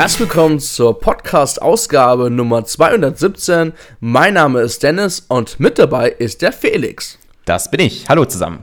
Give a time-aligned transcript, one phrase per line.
[0.00, 3.74] Herzlich willkommen zur Podcast-Ausgabe Nummer 217.
[4.00, 7.18] Mein Name ist Dennis und mit dabei ist der Felix.
[7.44, 8.08] Das bin ich.
[8.08, 8.60] Hallo zusammen.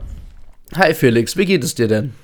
[0.75, 2.15] Hi Felix, wie geht es dir denn?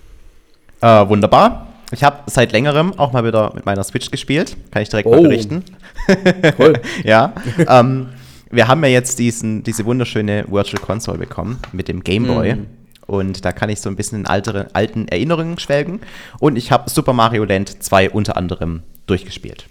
[0.81, 1.67] Äh, wunderbar.
[1.91, 4.57] Ich habe seit längerem auch mal wieder mit meiner Switch gespielt.
[4.71, 5.11] Kann ich direkt oh.
[5.11, 5.63] mal berichten.
[6.57, 6.81] Cool.
[7.03, 7.33] ja.
[7.69, 8.09] ähm,
[8.49, 12.55] wir haben ja jetzt diesen, diese wunderschöne Virtual Console bekommen mit dem Game Boy.
[12.55, 12.65] Mm.
[13.05, 15.99] Und da kann ich so ein bisschen in altere, alten Erinnerungen schwelgen.
[16.39, 19.67] Und ich habe Super Mario Land 2 unter anderem durchgespielt.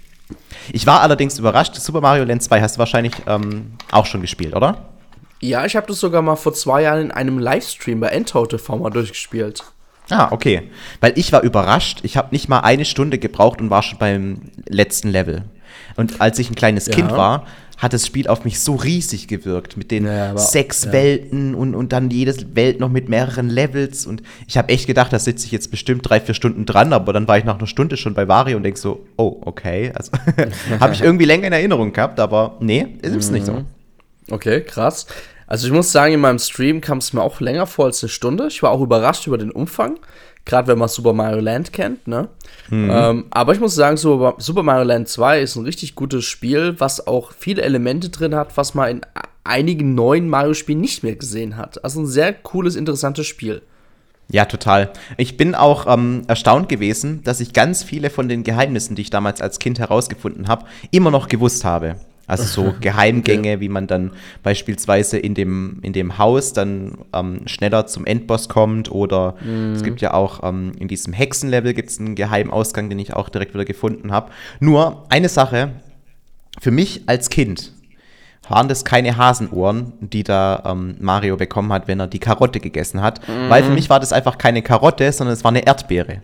[0.72, 4.54] Ich war allerdings überrascht, Super Mario Land 2 hast du wahrscheinlich ähm, auch schon gespielt,
[4.54, 4.88] oder?
[5.40, 8.76] Ja, ich habe das sogar mal vor zwei Jahren in einem Livestream bei Endtau TV
[8.76, 9.64] mal durchgespielt.
[10.08, 10.70] Ah, okay.
[11.00, 12.00] Weil ich war überrascht.
[12.02, 15.44] Ich habe nicht mal eine Stunde gebraucht und war schon beim letzten Level.
[15.96, 16.94] Und als ich ein kleines ja.
[16.94, 17.46] Kind war,
[17.82, 20.92] hat das Spiel auf mich so riesig gewirkt mit den ja, sechs ja.
[20.92, 24.06] Welten und, und dann jedes Welt noch mit mehreren Levels.
[24.06, 27.12] Und ich habe echt gedacht, da sitze ich jetzt bestimmt drei, vier Stunden dran, aber
[27.12, 29.90] dann war ich nach einer Stunde schon bei Wario und denke so, oh, okay.
[29.96, 30.12] Also
[30.80, 33.34] habe ich irgendwie länger in Erinnerung gehabt, aber nee, ist mhm.
[33.34, 33.64] nicht so.
[34.30, 35.08] Okay, krass.
[35.48, 38.10] Also ich muss sagen, in meinem Stream kam es mir auch länger vor als eine
[38.10, 38.46] Stunde.
[38.46, 39.98] Ich war auch überrascht über den Umfang.
[40.44, 42.28] Gerade wenn man Super Mario Land kennt, ne?
[42.68, 42.90] Mhm.
[42.92, 46.74] Ähm, aber ich muss sagen, Super, Super Mario Land 2 ist ein richtig gutes Spiel,
[46.78, 49.00] was auch viele Elemente drin hat, was man in
[49.44, 51.82] einigen neuen Mario-Spielen nicht mehr gesehen hat.
[51.84, 53.62] Also ein sehr cooles, interessantes Spiel.
[54.30, 54.92] Ja, total.
[55.18, 59.10] Ich bin auch ähm, erstaunt gewesen, dass ich ganz viele von den Geheimnissen, die ich
[59.10, 61.96] damals als Kind herausgefunden habe, immer noch gewusst habe.
[62.32, 67.86] Also so Geheimgänge, wie man dann beispielsweise in dem, in dem Haus dann ähm, schneller
[67.86, 69.72] zum Endboss kommt oder mhm.
[69.74, 73.28] es gibt ja auch ähm, in diesem Hexenlevel gibt es einen Geheimausgang, den ich auch
[73.28, 74.30] direkt wieder gefunden habe.
[74.60, 75.72] Nur eine Sache,
[76.58, 77.72] für mich als Kind
[78.48, 83.02] waren das keine Hasenohren, die da ähm, Mario bekommen hat, wenn er die Karotte gegessen
[83.02, 83.50] hat, mhm.
[83.50, 86.22] weil für mich war das einfach keine Karotte, sondern es war eine Erdbeere.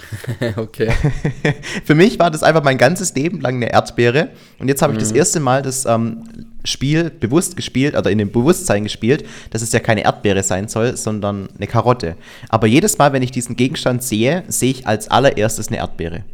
[0.56, 0.90] okay.
[1.84, 4.30] Für mich war das einfach mein ganzes Leben lang eine Erdbeere.
[4.58, 5.02] Und jetzt habe ich mhm.
[5.02, 6.24] das erste Mal das ähm,
[6.64, 10.96] Spiel bewusst gespielt, oder in dem Bewusstsein gespielt, dass es ja keine Erdbeere sein soll,
[10.96, 12.16] sondern eine Karotte.
[12.48, 16.24] Aber jedes Mal, wenn ich diesen Gegenstand sehe, sehe ich als allererstes eine Erdbeere.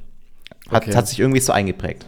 [0.71, 0.95] Hat, okay.
[0.95, 2.07] hat sich irgendwie so eingeprägt.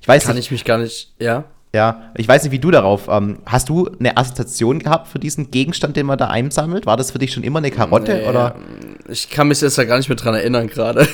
[0.00, 1.44] Ich weiß Kann nicht, ich mich gar nicht, ja.
[1.74, 3.08] Ja, ich weiß nicht, wie du darauf.
[3.08, 6.86] Ähm, hast du eine Assoziation gehabt für diesen Gegenstand, den man da einsammelt?
[6.86, 8.54] War das für dich schon immer eine Karotte nee, oder?
[9.08, 11.08] Ich kann mich jetzt ja gar nicht mehr dran erinnern gerade.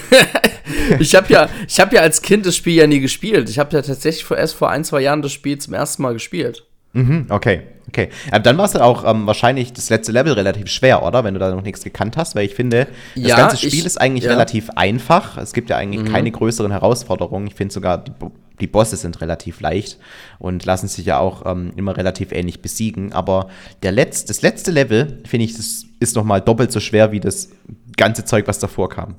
[0.99, 3.49] ich habe ja, ich habe ja als Kind das Spiel ja nie gespielt.
[3.49, 6.13] Ich habe ja tatsächlich vor, erst vor ein zwei Jahren das Spiel zum ersten Mal
[6.13, 6.65] gespielt.
[6.93, 8.09] Mhm, okay, okay.
[8.31, 11.25] Aber dann war es auch ähm, wahrscheinlich das letzte Level relativ schwer, oder?
[11.25, 13.85] Wenn du da noch nichts gekannt hast, weil ich finde, das ja, ganze Spiel ich,
[13.85, 14.31] ist eigentlich ja.
[14.31, 15.39] relativ einfach.
[15.39, 16.13] Es gibt ja eigentlich mhm.
[16.13, 17.47] keine größeren Herausforderungen.
[17.47, 18.13] Ich finde sogar die
[18.61, 19.99] die Bosse sind relativ leicht
[20.39, 23.13] und lassen sich ja auch ähm, immer relativ ähnlich besiegen.
[23.13, 23.49] Aber
[23.83, 27.21] der Letz-, das letzte Level, finde ich, das ist noch mal doppelt so schwer wie
[27.21, 27.51] das
[27.97, 29.17] ganze Zeug, was davor kam.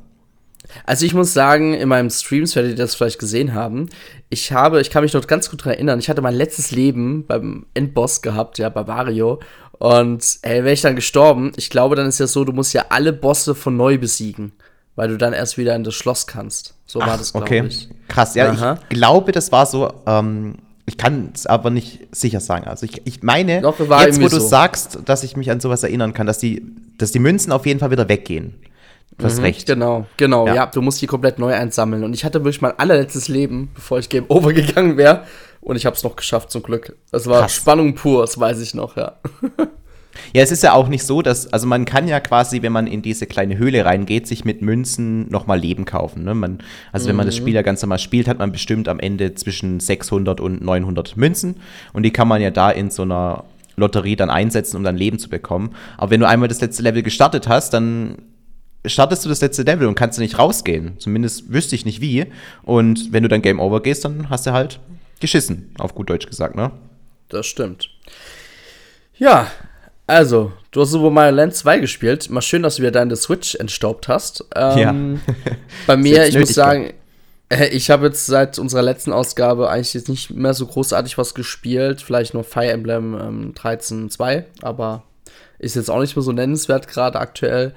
[0.86, 3.90] Also ich muss sagen, in meinem Streams werdet ihr das vielleicht gesehen haben.
[4.30, 7.26] Ich habe, ich kann mich noch ganz gut daran erinnern, ich hatte mein letztes Leben
[7.26, 9.40] beim Endboss gehabt, ja, bei Wario.
[9.78, 12.86] Und ey, wäre ich dann gestorben, ich glaube, dann ist ja so, du musst ja
[12.90, 14.54] alle Bosse von neu besiegen
[14.96, 16.74] weil du dann erst wieder in das Schloss kannst.
[16.86, 17.64] So Ach, war das, glaube okay.
[17.68, 17.90] ich.
[18.08, 18.80] Krass, ja, Aha.
[18.82, 20.56] ich glaube, das war so, ähm,
[20.86, 22.66] ich kann es aber nicht sicher sagen.
[22.68, 24.48] Also ich, ich meine, Doch, jetzt wo du so.
[24.48, 26.64] sagst, dass ich mich an sowas erinnern kann, dass die,
[26.98, 28.56] dass die Münzen auf jeden Fall wieder weggehen.
[29.18, 29.66] Du hast mhm, recht.
[29.66, 30.56] Genau, genau, ja.
[30.56, 30.66] ja.
[30.66, 32.04] Du musst die komplett neu einsammeln.
[32.04, 35.24] Und ich hatte wirklich mein allerletztes Leben, bevor ich Game Over gegangen wäre.
[35.62, 36.98] Und ich habe es noch geschafft, zum Glück.
[37.12, 37.56] Das war Krass.
[37.56, 39.14] Spannung pur, das weiß ich noch, ja.
[40.34, 42.88] Ja, es ist ja auch nicht so, dass, also man kann ja quasi, wenn man
[42.88, 46.24] in diese kleine Höhle reingeht, sich mit Münzen nochmal Leben kaufen.
[46.24, 46.34] Ne?
[46.34, 46.60] Man,
[46.92, 47.10] also mhm.
[47.10, 47.40] wenn man das mhm.
[47.42, 51.58] Spiel ja ganz normal spielt, hat man bestimmt am Ende zwischen 600 und 900 Münzen
[51.94, 53.44] und die kann man ja da in so einer
[53.76, 55.76] Lotterie dann einsetzen, um dann Leben zu bekommen.
[55.98, 58.16] Aber wenn du einmal das letzte Level gestartet hast, dann
[58.88, 61.00] startest du das letzte Level und kannst du nicht rausgehen.
[61.00, 62.26] Zumindest wüsste ich nicht wie.
[62.64, 64.80] Und wenn du dann Game Over gehst, dann hast du halt
[65.20, 66.72] geschissen, auf gut Deutsch gesagt, ne?
[67.30, 67.90] Das stimmt.
[69.18, 69.48] Ja,
[70.08, 72.30] also, du hast Super Mario Land 2 gespielt.
[72.30, 74.46] Mal schön, dass du wieder deine Switch entstaubt hast.
[74.56, 75.34] Ähm, ja.
[75.88, 76.94] bei mir, ich muss sagen,
[77.50, 81.34] äh, ich habe jetzt seit unserer letzten Ausgabe eigentlich jetzt nicht mehr so großartig was
[81.34, 82.02] gespielt.
[82.02, 85.04] Vielleicht nur Fire Emblem ähm, 13 2, aber
[85.58, 87.74] ist jetzt auch nicht mehr so nennenswert gerade aktuell.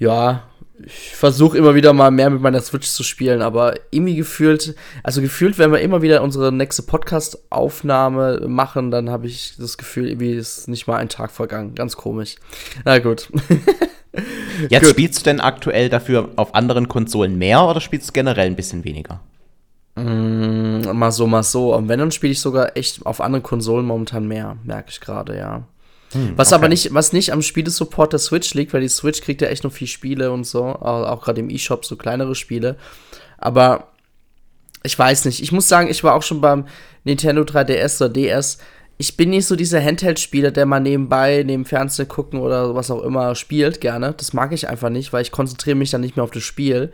[0.00, 0.44] Ja,
[0.82, 5.20] ich versuche immer wieder mal mehr mit meiner Switch zu spielen, aber irgendwie gefühlt, also
[5.20, 10.32] gefühlt, wenn wir immer wieder unsere nächste Podcast-Aufnahme machen, dann habe ich das Gefühl, irgendwie
[10.32, 11.74] ist nicht mal ein Tag vergangen.
[11.74, 12.36] Ganz komisch.
[12.86, 13.28] Na gut.
[14.70, 14.90] Jetzt gut.
[14.90, 18.84] spielst du denn aktuell dafür auf anderen Konsolen mehr oder spielst du generell ein bisschen
[18.84, 19.20] weniger?
[19.96, 21.74] Mm, mal so, mal so.
[21.74, 25.36] Und wenn, dann spiele ich sogar echt auf anderen Konsolen momentan mehr, merke ich gerade,
[25.36, 25.64] ja.
[26.12, 26.56] Hm, was okay.
[26.56, 29.64] aber nicht, was nicht am Spielesupport der Switch liegt, weil die Switch kriegt ja echt
[29.64, 32.76] noch viel Spiele und so, auch, gerade im E-Shop so kleinere Spiele.
[33.38, 33.88] Aber
[34.82, 35.42] ich weiß nicht.
[35.42, 36.66] Ich muss sagen, ich war auch schon beim
[37.04, 38.58] Nintendo 3DS oder DS.
[38.98, 43.02] Ich bin nicht so dieser Handheld-Spieler, der mal nebenbei, neben Fernsehen gucken oder was auch
[43.02, 44.12] immer spielt, gerne.
[44.14, 46.92] Das mag ich einfach nicht, weil ich konzentriere mich dann nicht mehr auf das Spiel.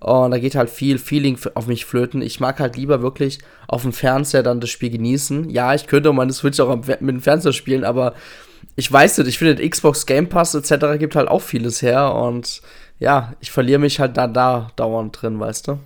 [0.00, 2.22] Und da geht halt viel Feeling auf mich flöten.
[2.22, 3.38] Ich mag halt lieber wirklich
[3.68, 5.50] auf dem Fernseher dann das Spiel genießen.
[5.50, 8.14] Ja, ich könnte meine Switch auch mit dem Fernseher spielen, aber
[8.76, 10.98] ich weiß nicht, ich finde, Xbox Game Pass etc.
[10.98, 12.62] gibt halt auch vieles her und
[12.98, 15.78] ja, ich verliere mich halt da, da dauernd drin, weißt du?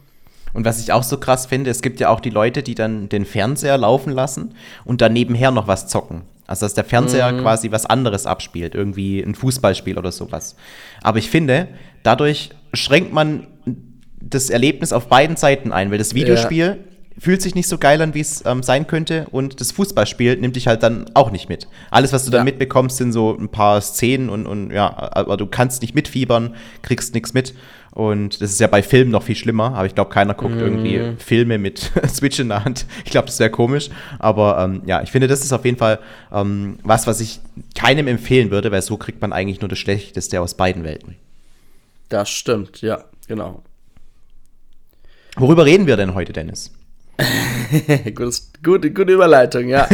[0.52, 3.08] Und was ich auch so krass finde, es gibt ja auch die Leute, die dann
[3.08, 6.22] den Fernseher laufen lassen und dann nebenher noch was zocken.
[6.46, 7.40] Also dass der Fernseher mhm.
[7.40, 10.56] quasi was anderes abspielt, irgendwie ein Fußballspiel oder sowas.
[11.02, 11.68] Aber ich finde,
[12.02, 13.48] dadurch schränkt man
[14.20, 16.95] das Erlebnis auf beiden Seiten ein, weil das Videospiel ja.
[17.18, 20.56] Fühlt sich nicht so geil an, wie es ähm, sein könnte und das Fußballspiel nimmt
[20.56, 21.68] dich halt dann auch nicht mit.
[21.90, 22.38] Alles, was du ja.
[22.38, 26.54] dann mitbekommst, sind so ein paar Szenen und, und ja, aber du kannst nicht mitfiebern,
[26.82, 27.54] kriegst nichts mit.
[27.92, 30.58] Und das ist ja bei Filmen noch viel schlimmer, aber ich glaube, keiner guckt mm.
[30.58, 32.84] irgendwie Filme mit Switch in der Hand.
[33.06, 33.88] Ich glaube, das wäre komisch.
[34.18, 35.98] Aber ähm, ja, ich finde, das ist auf jeden Fall
[36.30, 37.40] ähm, was, was ich
[37.74, 41.16] keinem empfehlen würde, weil so kriegt man eigentlich nur das Schlechteste aus beiden Welten.
[42.10, 43.62] Das stimmt, ja, genau.
[45.36, 46.75] Worüber reden wir denn heute, Dennis?
[48.14, 49.88] Gutes, gute, gute Überleitung, ja.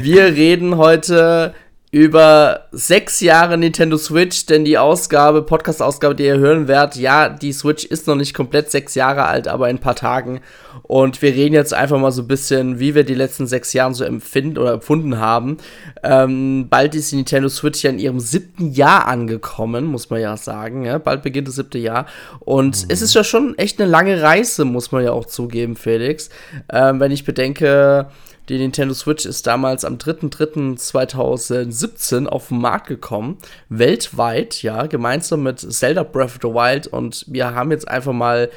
[0.00, 1.54] wir reden heute
[1.92, 7.52] über sechs Jahre Nintendo Switch, denn die Ausgabe, Podcast-Ausgabe, die ihr hören werdet, ja, die
[7.52, 10.40] Switch ist noch nicht komplett sechs Jahre alt, aber in ein paar Tagen.
[10.84, 13.92] Und wir reden jetzt einfach mal so ein bisschen, wie wir die letzten sechs Jahre
[13.94, 15.56] so empfinden oder empfunden haben.
[16.04, 20.36] Ähm, bald ist die Nintendo Switch ja in ihrem siebten Jahr angekommen, muss man ja
[20.36, 20.84] sagen.
[20.84, 20.98] Ja?
[20.98, 22.06] Bald beginnt das siebte Jahr.
[22.38, 22.88] Und mhm.
[22.88, 26.30] es ist ja schon echt eine lange Reise, muss man ja auch zugeben, Felix.
[26.72, 28.06] Ähm, wenn ich bedenke,
[28.50, 33.38] die Nintendo Switch ist damals am 3.3.2017 auf den Markt gekommen,
[33.68, 36.88] weltweit, ja, gemeinsam mit Zelda Breath of the Wild.
[36.88, 38.50] Und wir haben jetzt einfach mal,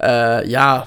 [0.00, 0.86] äh, ja,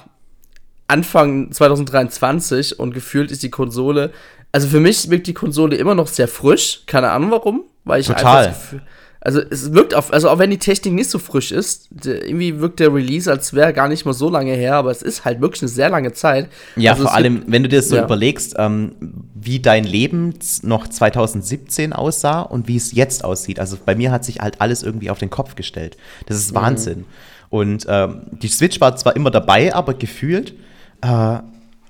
[0.87, 4.13] Anfang 2023 und gefühlt ist die Konsole,
[4.53, 8.07] also für mich wirkt die Konsole immer noch sehr frisch, keine Ahnung warum, weil ich
[8.07, 8.47] Total.
[8.47, 8.81] einfach das Gefühl,
[9.25, 12.81] also es wirkt auf, also auch wenn die Technik nicht so frisch ist, irgendwie wirkt
[12.81, 15.61] der Release, als wäre gar nicht mal so lange her, aber es ist halt wirklich
[15.61, 16.49] eine sehr lange Zeit.
[16.75, 18.03] Ja, also vor allem, wenn du dir das so ja.
[18.03, 18.95] überlegst, ähm,
[19.33, 20.33] wie dein Leben
[20.63, 23.59] noch 2017 aussah und wie es jetzt aussieht.
[23.61, 25.95] Also bei mir hat sich halt alles irgendwie auf den Kopf gestellt.
[26.25, 26.55] Das ist mhm.
[26.55, 26.99] Wahnsinn.
[26.99, 27.05] Mhm.
[27.49, 30.53] Und ähm, die Switch war zwar immer dabei, aber gefühlt,
[31.01, 31.37] äh,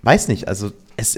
[0.03, 1.17] weiß nicht, also es,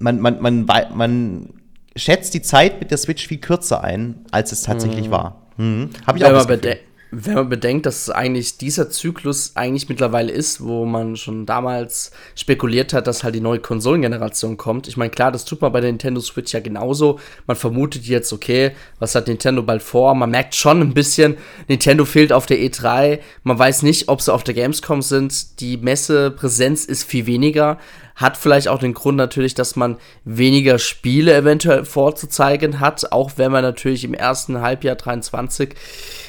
[0.00, 1.50] man, man, man, man
[1.94, 5.12] schätzt die Zeit mit der Switch viel kürzer ein, als es tatsächlich mhm.
[5.12, 5.43] war.
[5.56, 5.90] Mhm.
[6.06, 6.78] Habe ich auch das Gefühl
[7.16, 12.92] wenn man bedenkt, dass eigentlich dieser Zyklus eigentlich mittlerweile ist, wo man schon damals spekuliert
[12.92, 14.88] hat, dass halt die neue Konsolengeneration kommt.
[14.88, 17.20] Ich meine, klar, das tut man bei der Nintendo Switch ja genauso.
[17.46, 20.14] Man vermutet jetzt, okay, was hat Nintendo bald vor?
[20.14, 21.36] Man merkt schon ein bisschen,
[21.68, 23.20] Nintendo fehlt auf der E3.
[23.44, 25.60] Man weiß nicht, ob sie auf der Gamescom sind.
[25.60, 27.78] Die Messepräsenz ist viel weniger.
[28.16, 33.50] Hat vielleicht auch den Grund natürlich, dass man weniger Spiele eventuell vorzuzeigen hat, auch wenn
[33.50, 35.74] man natürlich im ersten Halbjahr 23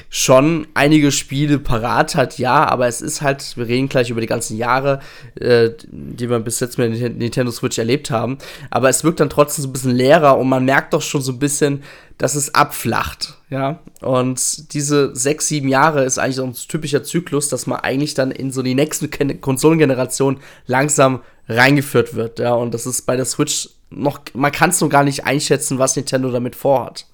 [0.09, 4.27] schon einige Spiele parat hat, ja, aber es ist halt, wir reden gleich über die
[4.27, 5.01] ganzen Jahre,
[5.39, 8.37] äh, die wir bis jetzt mit Nintendo Switch erlebt haben,
[8.69, 11.33] aber es wirkt dann trotzdem so ein bisschen leerer und man merkt doch schon so
[11.33, 11.83] ein bisschen,
[12.17, 13.79] dass es abflacht, ja.
[14.01, 18.31] Und diese sechs, sieben Jahre ist eigentlich so ein typischer Zyklus, dass man eigentlich dann
[18.31, 22.53] in so die nächste Konsolengeneration langsam reingeführt wird, ja.
[22.53, 25.95] Und das ist bei der Switch noch, man kann es noch gar nicht einschätzen, was
[25.95, 27.05] Nintendo damit vorhat.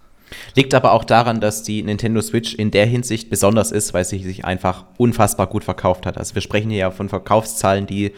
[0.56, 4.20] Liegt aber auch daran, dass die Nintendo Switch in der Hinsicht besonders ist, weil sie
[4.20, 6.18] sich einfach unfassbar gut verkauft hat.
[6.18, 8.14] Also wir sprechen hier ja von Verkaufszahlen, die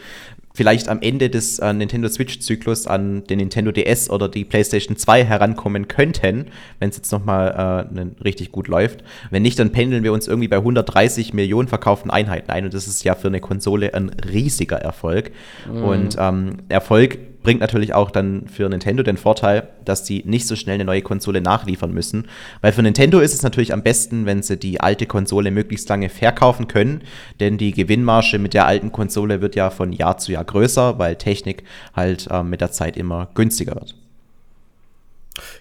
[0.56, 5.24] vielleicht am Ende des äh, Nintendo Switch-Zyklus an den Nintendo DS oder die PlayStation 2
[5.24, 6.46] herankommen könnten,
[6.78, 9.02] wenn es jetzt nochmal äh, ne, richtig gut läuft.
[9.30, 12.86] Wenn nicht, dann pendeln wir uns irgendwie bei 130 Millionen verkauften Einheiten ein und das
[12.86, 15.32] ist ja für eine Konsole ein riesiger Erfolg.
[15.68, 15.82] Mhm.
[15.82, 20.56] Und ähm, Erfolg bringt natürlich auch dann für Nintendo den Vorteil, dass die nicht so
[20.56, 22.26] schnell eine neue Konsole nachliefern müssen.
[22.62, 26.08] Weil für Nintendo ist es natürlich am besten, wenn sie die alte Konsole möglichst lange
[26.08, 27.02] verkaufen können,
[27.38, 31.16] denn die Gewinnmarge mit der alten Konsole wird ja von Jahr zu Jahr größer, weil
[31.16, 31.62] Technik
[31.94, 33.94] halt äh, mit der Zeit immer günstiger wird.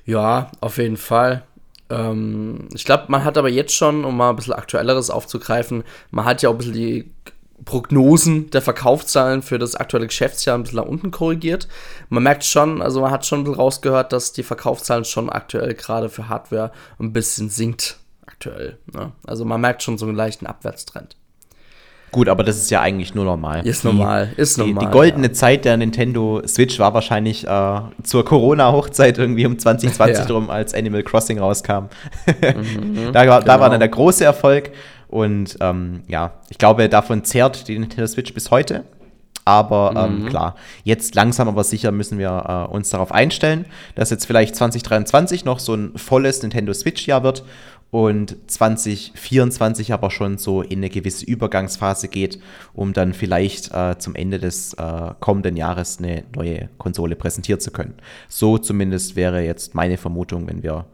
[0.06, 1.44] Ja, auf jeden Fall.
[1.90, 6.26] Ähm, ich glaube, man hat aber jetzt schon, um mal ein bisschen aktuelleres aufzugreifen, man
[6.26, 7.12] hat ja auch ein bisschen die
[7.66, 11.68] Prognosen der Verkaufszahlen für das aktuelle Geschäftsjahr ein bisschen nach unten korrigiert.
[12.10, 15.74] Man merkt schon, also man hat schon ein bisschen rausgehört, dass die Verkaufszahlen schon aktuell
[15.74, 18.78] gerade für Hardware ein bisschen sinkt aktuell.
[18.94, 19.12] Ne?
[19.26, 21.16] Also man merkt schon so einen leichten Abwärtstrend.
[22.14, 23.66] Gut, aber das ist ja eigentlich nur normal.
[23.66, 24.86] Ist die, normal, ist die, normal.
[24.86, 25.34] Die goldene ja.
[25.34, 30.26] Zeit der Nintendo Switch war wahrscheinlich äh, zur Corona-Hochzeit irgendwie um 2020 ja.
[30.26, 31.86] drum, als Animal Crossing rauskam.
[32.44, 33.60] Mhm, da, da genau.
[33.60, 34.72] war dann der große Erfolg.
[35.14, 38.84] Und ähm, ja, ich glaube, davon zehrt die Nintendo Switch bis heute.
[39.46, 40.30] Aber ähm, mhm.
[40.30, 40.56] klar,
[40.86, 45.60] jetzt langsam aber sicher müssen wir äh, uns darauf einstellen, dass jetzt vielleicht 2023 noch
[45.60, 47.44] so ein volles Nintendo Switch-Jahr wird
[47.92, 52.40] und 2024 aber schon so in eine gewisse Übergangsphase geht,
[52.74, 57.70] um dann vielleicht äh, zum Ende des äh, kommenden Jahres eine neue Konsole präsentieren zu
[57.70, 57.94] können.
[58.30, 60.86] So zumindest wäre jetzt meine Vermutung, wenn wir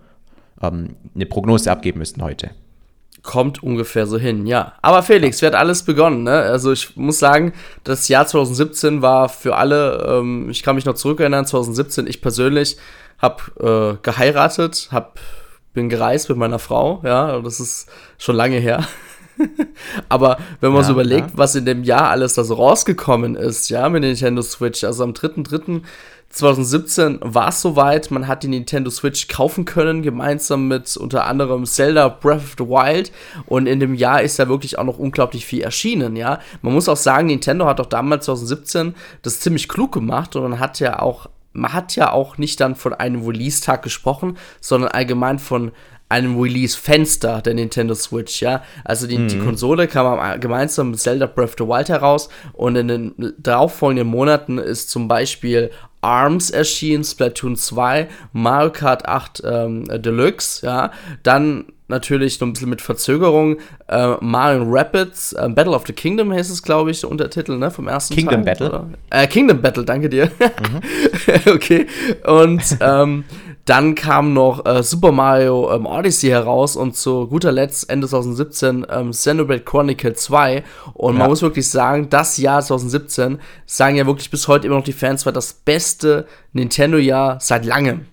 [0.61, 2.49] ähm, eine Prognose abgeben müssten heute.
[3.21, 4.73] Kommt ungefähr so hin, ja.
[4.81, 6.23] Aber Felix, wie hat alles begonnen?
[6.23, 6.31] Ne?
[6.31, 10.95] Also ich muss sagen, das Jahr 2017 war für alle, ähm, ich kann mich noch
[10.95, 12.77] zurückerinnern, 2017, ich persönlich
[13.17, 15.19] habe äh, geheiratet, hab,
[15.73, 18.87] bin gereist mit meiner Frau, ja, das ist schon lange her.
[20.09, 21.37] Aber wenn man ja, so überlegt, ja.
[21.37, 25.11] was in dem Jahr alles da so rausgekommen ist, ja, mit Nintendo Switch, also am
[25.11, 25.81] 3.3.
[26.29, 31.65] 2017 war es soweit, man hat die Nintendo Switch kaufen können, gemeinsam mit unter anderem
[31.65, 33.11] Zelda Breath of the Wild.
[33.47, 36.39] Und in dem Jahr ist da wirklich auch noch unglaublich viel erschienen, ja.
[36.61, 38.93] Man muss auch sagen, Nintendo hat auch damals 2017
[39.23, 42.75] das ziemlich klug gemacht und man hat ja auch, man hat ja auch nicht dann
[42.75, 45.71] von einem Release-Tag gesprochen, sondern allgemein von
[46.09, 48.63] einem Release-Fenster der Nintendo Switch, ja.
[48.83, 49.27] Also die, mhm.
[49.27, 54.07] die Konsole kam gemeinsam mit Zelda Breath of the Wild heraus und in den darauffolgenden
[54.07, 55.69] Monaten ist zum Beispiel
[56.01, 60.91] ARMS erschienen, Splatoon 2, Mario Kart 8 ähm, Deluxe, ja,
[61.23, 66.31] dann natürlich noch ein bisschen mit Verzögerung äh, Mario Rapids, äh, Battle of the Kingdom
[66.31, 68.87] heißt es, glaube ich, der Untertitel, ne, vom ersten Kingdom Teil, Battle.
[69.09, 70.31] Äh, Kingdom Battle, danke dir.
[70.39, 71.51] Mhm.
[71.53, 71.87] okay,
[72.25, 73.25] und ähm,
[73.69, 78.87] dann kam noch äh, Super Mario ähm, Odyssey heraus und zu guter Letzt Ende 2017
[78.89, 80.63] ähm, Xenoblade Chronicle 2.
[80.93, 81.19] Und ja.
[81.19, 84.91] man muss wirklich sagen, das Jahr 2017 sagen ja wirklich bis heute immer noch die
[84.91, 88.07] Fans war das beste Nintendo-Jahr seit langem.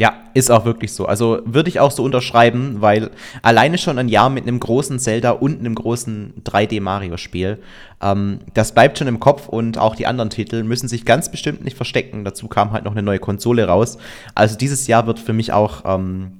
[0.00, 1.04] Ja, ist auch wirklich so.
[1.04, 3.10] Also würde ich auch so unterschreiben, weil
[3.42, 7.58] alleine schon ein Jahr mit einem großen Zelda und einem großen 3D-Mario-Spiel,
[8.00, 11.64] ähm, das bleibt schon im Kopf und auch die anderen Titel müssen sich ganz bestimmt
[11.64, 12.24] nicht verstecken.
[12.24, 13.98] Dazu kam halt noch eine neue Konsole raus.
[14.34, 16.32] Also dieses Jahr wird für mich auch ähm,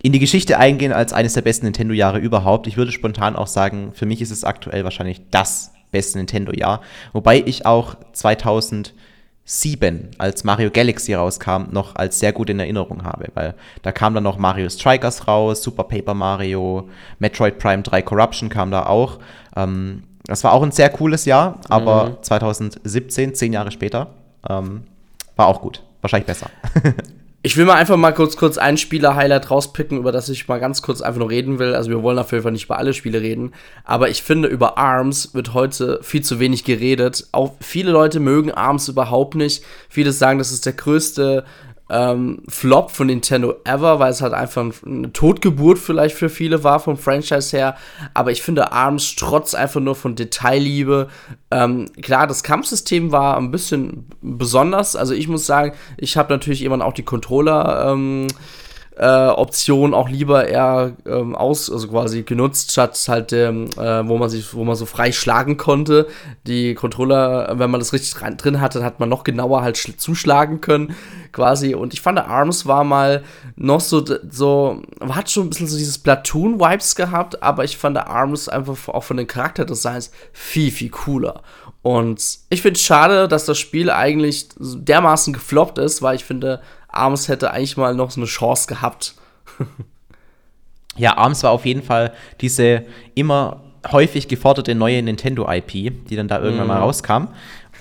[0.00, 2.68] in die Geschichte eingehen als eines der besten Nintendo-Jahre überhaupt.
[2.68, 6.82] Ich würde spontan auch sagen, für mich ist es aktuell wahrscheinlich das beste Nintendo-Jahr.
[7.12, 8.94] Wobei ich auch 2000
[9.50, 14.12] 7, als Mario Galaxy rauskam, noch als sehr gut in Erinnerung habe, weil da kam
[14.12, 16.86] dann noch Mario Strikers raus, Super Paper Mario,
[17.18, 19.18] Metroid Prime 3 Corruption kam da auch.
[19.56, 22.16] Ähm, das war auch ein sehr cooles Jahr, aber mhm.
[22.20, 24.08] 2017, zehn Jahre später,
[24.50, 24.82] ähm,
[25.34, 25.82] war auch gut.
[26.02, 26.50] Wahrscheinlich besser.
[27.40, 30.82] Ich will mal einfach mal kurz, kurz ein Spieler-Highlight rauspicken, über das ich mal ganz
[30.82, 31.72] kurz einfach nur reden will.
[31.72, 33.52] Also wir wollen auf jeden Fall nicht über alle Spiele reden.
[33.84, 37.28] Aber ich finde, über ARMS wird heute viel zu wenig geredet.
[37.30, 39.64] Auch viele Leute mögen ARMS überhaupt nicht.
[39.88, 41.44] Viele sagen, das ist der größte
[41.90, 46.80] ähm, Flop von Nintendo ever, weil es halt einfach eine Totgeburt vielleicht für viele war
[46.80, 47.76] vom Franchise her.
[48.14, 51.08] Aber ich finde ARMS trotz einfach nur von Detailliebe.
[51.50, 54.96] Ähm, klar, das Kampfsystem war ein bisschen besonders.
[54.96, 57.92] Also ich muss sagen, ich habe natürlich immer auch die Controller.
[57.92, 58.28] Ähm,
[58.98, 64.18] äh, Option auch lieber eher ähm, aus, also quasi genutzt, statt halt, ähm, äh, wo
[64.18, 66.08] man sich, wo man so frei schlagen konnte.
[66.46, 70.96] Die Controller, wenn man das richtig drin hatte, hat man noch genauer halt zuschlagen können,
[71.32, 71.74] quasi.
[71.74, 73.22] Und ich fand, Arms war mal
[73.54, 78.48] noch so, so, hat schon ein bisschen so dieses Platoon-Vibes gehabt, aber ich fand Arms
[78.48, 81.42] einfach auch von den Charakterdesigns viel, viel cooler.
[81.82, 86.60] Und ich finde es schade, dass das Spiel eigentlich dermaßen gefloppt ist, weil ich finde,
[86.98, 89.14] Arms hätte eigentlich mal noch so eine Chance gehabt.
[90.96, 95.70] ja, Arms war auf jeden Fall diese immer häufig geforderte neue Nintendo-IP,
[96.08, 96.72] die dann da irgendwann mhm.
[96.72, 97.28] mal rauskam.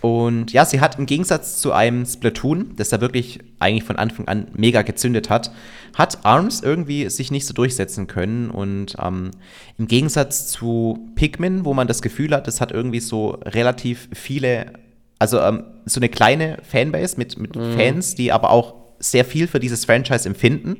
[0.01, 4.27] Und ja, sie hat im Gegensatz zu einem Splatoon, das da wirklich eigentlich von Anfang
[4.27, 5.51] an mega gezündet hat,
[5.95, 8.51] hat ARMS irgendwie sich nicht so durchsetzen können.
[8.51, 9.31] Und ähm,
[9.77, 14.73] im Gegensatz zu Pikmin, wo man das Gefühl hat, es hat irgendwie so relativ viele,
[15.17, 17.73] also ähm, so eine kleine Fanbase mit, mit mhm.
[17.73, 20.77] Fans, die aber auch sehr viel für dieses Franchise empfinden,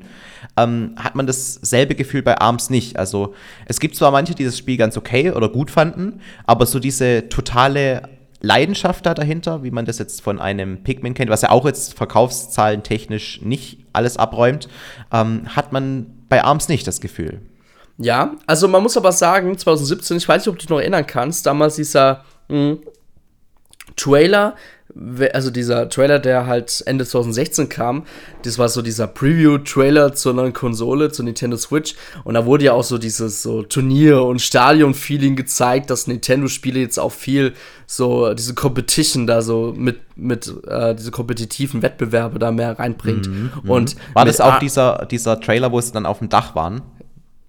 [0.56, 2.98] ähm, hat man dasselbe Gefühl bei ARMS nicht.
[2.98, 3.34] Also
[3.66, 7.28] es gibt zwar manche, die das Spiel ganz okay oder gut fanden, aber so diese
[7.28, 8.02] totale
[8.40, 11.94] Leidenschaft da dahinter, wie man das jetzt von einem Pikmin kennt, was ja auch jetzt
[11.94, 14.68] Verkaufszahlen technisch nicht alles abräumt,
[15.12, 17.40] ähm, hat man bei ARMS nicht das Gefühl.
[17.96, 21.06] Ja, also man muss aber sagen, 2017, ich weiß nicht, ob du dich noch erinnern
[21.06, 22.78] kannst, damals dieser mh, hm,
[23.96, 24.54] Trailer
[25.32, 28.04] also dieser Trailer, der halt Ende 2016 kam,
[28.42, 31.94] das war so dieser Preview-Trailer zur neuen Konsole, zur Nintendo Switch.
[32.24, 36.98] Und da wurde ja auch so dieses so Turnier- und Stadion-Feeling gezeigt, dass Nintendo-Spiele jetzt
[36.98, 37.54] auch viel
[37.86, 43.28] so diese Competition da so mit, mit äh, diese kompetitiven Wettbewerbe da mehr reinbringt.
[43.28, 46.82] Mhm, und war das auch dieser, dieser Trailer, wo es dann auf dem Dach waren?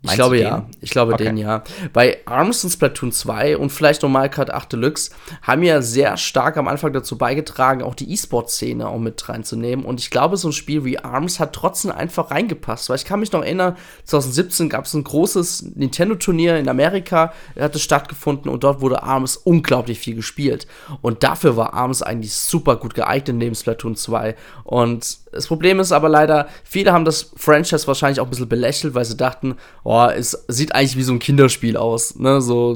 [0.02, 0.66] Ich glaube ja.
[0.80, 1.26] Ich glaube okay.
[1.26, 1.62] den ja.
[1.92, 6.16] Bei Arms und Splatoon 2 und vielleicht noch Mario Kart 8 Deluxe haben ja sehr
[6.16, 9.84] stark am Anfang dazu beigetragen, auch die E-Sport-Szene auch mit reinzunehmen.
[9.84, 12.90] Und ich glaube, so ein Spiel wie Arms hat trotzdem einfach reingepasst.
[12.90, 13.76] Weil ich kann mich noch erinnern,
[14.06, 19.36] 2017 gab es ein großes Nintendo-Turnier in Amerika, hat es stattgefunden und dort wurde Arms
[19.36, 20.66] unglaublich viel gespielt.
[21.02, 24.36] Und dafür war Arms eigentlich super gut geeignet neben Splatoon 2.
[24.64, 28.96] Und das Problem ist aber leider, viele haben das Franchise wahrscheinlich auch ein bisschen belächelt,
[28.96, 32.16] weil sie dachten, oh, es sieht eigentlich wie so ein Kinderspiel aus.
[32.16, 32.42] Ne?
[32.42, 32.76] So,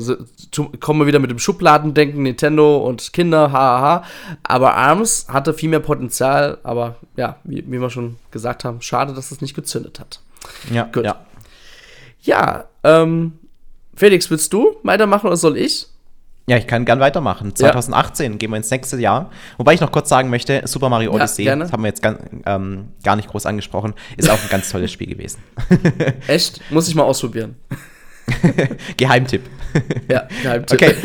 [0.80, 4.04] kommen wir wieder mit dem Schubladendenken, Nintendo und Kinder, haha.
[4.44, 9.14] Aber ARMS hatte viel mehr Potenzial, aber ja, wie, wie wir schon gesagt haben, schade,
[9.14, 10.20] dass es nicht gezündet hat.
[10.72, 11.06] Ja, gut.
[11.06, 11.26] Ja,
[12.22, 13.34] ja ähm,
[13.96, 15.88] Felix, willst du weitermachen oder soll ich?
[16.46, 17.56] Ja, ich kann gern weitermachen.
[17.56, 18.38] 2018 ja.
[18.38, 19.32] gehen wir ins nächste Jahr.
[19.58, 22.18] Wobei ich noch kurz sagen möchte, Super Mario Odyssey, ja, das haben wir jetzt gar,
[22.46, 25.42] ähm, gar nicht groß angesprochen, ist auch ein ganz tolles Spiel gewesen.
[26.28, 26.60] Echt?
[26.70, 27.56] Muss ich mal ausprobieren.
[28.98, 29.44] Geheimtipp.
[30.10, 30.82] Ja, Geheimtipp.
[30.82, 30.96] Okay.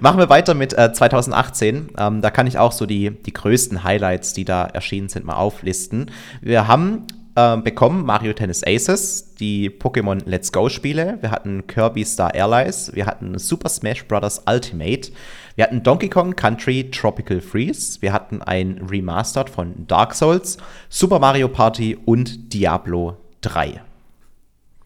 [0.00, 1.92] Machen wir weiter mit äh, 2018.
[1.98, 5.36] Ähm, da kann ich auch so die, die größten Highlights, die da erschienen sind, mal
[5.36, 6.10] auflisten.
[6.42, 8.04] Wir haben äh, bekommen.
[8.04, 13.38] Mario Tennis Aces, die Pokémon Let's Go Spiele, wir hatten Kirby Star Allies, wir hatten
[13.38, 14.42] Super Smash Bros.
[14.48, 15.12] Ultimate,
[15.56, 20.58] wir hatten Donkey Kong Country Tropical Freeze, wir hatten ein Remastered von Dark Souls,
[20.88, 23.80] Super Mario Party und Diablo 3.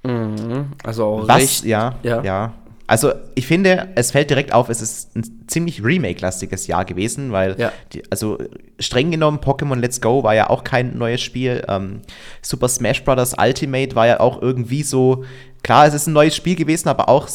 [0.05, 2.55] Mhm, also auch Was, recht, ja, ja, ja.
[2.87, 7.59] Also ich finde, es fällt direkt auf, es ist ein ziemlich Remake-lastiges Jahr gewesen, weil,
[7.59, 7.73] ja.
[7.93, 8.39] die, also
[8.79, 11.65] streng genommen, Pokémon Let's Go war ja auch kein neues Spiel.
[11.69, 12.03] Ähm,
[12.43, 13.35] Super Smash Bros.
[13.39, 15.25] Ultimate war ja auch irgendwie so,
[15.63, 17.29] klar, es ist ein neues Spiel gewesen, aber auch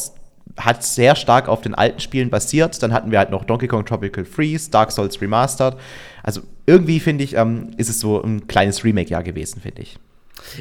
[0.56, 2.80] hat sehr stark auf den alten Spielen basiert.
[2.82, 5.76] Dann hatten wir halt noch Donkey Kong Tropical Freeze, Dark Souls Remastered.
[6.22, 9.98] Also irgendwie finde ich, ähm, ist es so ein kleines Remake-Jahr gewesen, finde ich.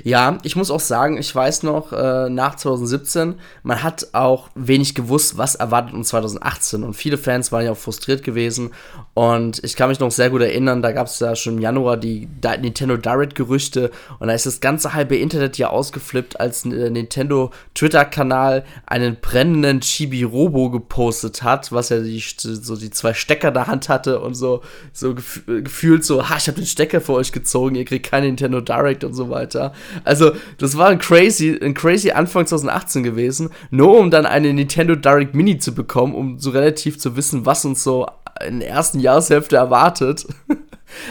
[0.03, 4.95] Ja, ich muss auch sagen, ich weiß noch, äh, nach 2017, man hat auch wenig
[4.95, 6.83] gewusst, was erwartet uns 2018.
[6.83, 8.71] Und viele Fans waren ja auch frustriert gewesen.
[9.13, 11.97] Und ich kann mich noch sehr gut erinnern, da gab es ja schon im Januar
[11.97, 13.91] die Di Nintendo Direct-Gerüchte.
[14.19, 19.81] Und da ist das ganze halbe Internet ja ausgeflippt, als äh, Nintendo Twitter-Kanal einen brennenden
[19.81, 24.61] Chibi-Robo gepostet hat, was ja die, so die zwei Stecker der Hand hatte und so,
[24.93, 28.23] so gef gefühlt so, ha, ich habe den Stecker für euch gezogen, ihr kriegt kein
[28.23, 29.68] Nintendo Direct und so weiter.
[30.03, 34.95] Also, das war ein crazy, ein crazy Anfang 2018 gewesen, nur um dann eine Nintendo
[34.95, 38.07] Direct Mini zu bekommen, um so relativ zu wissen, was uns so
[38.45, 40.27] in der ersten Jahreshälfte erwartet.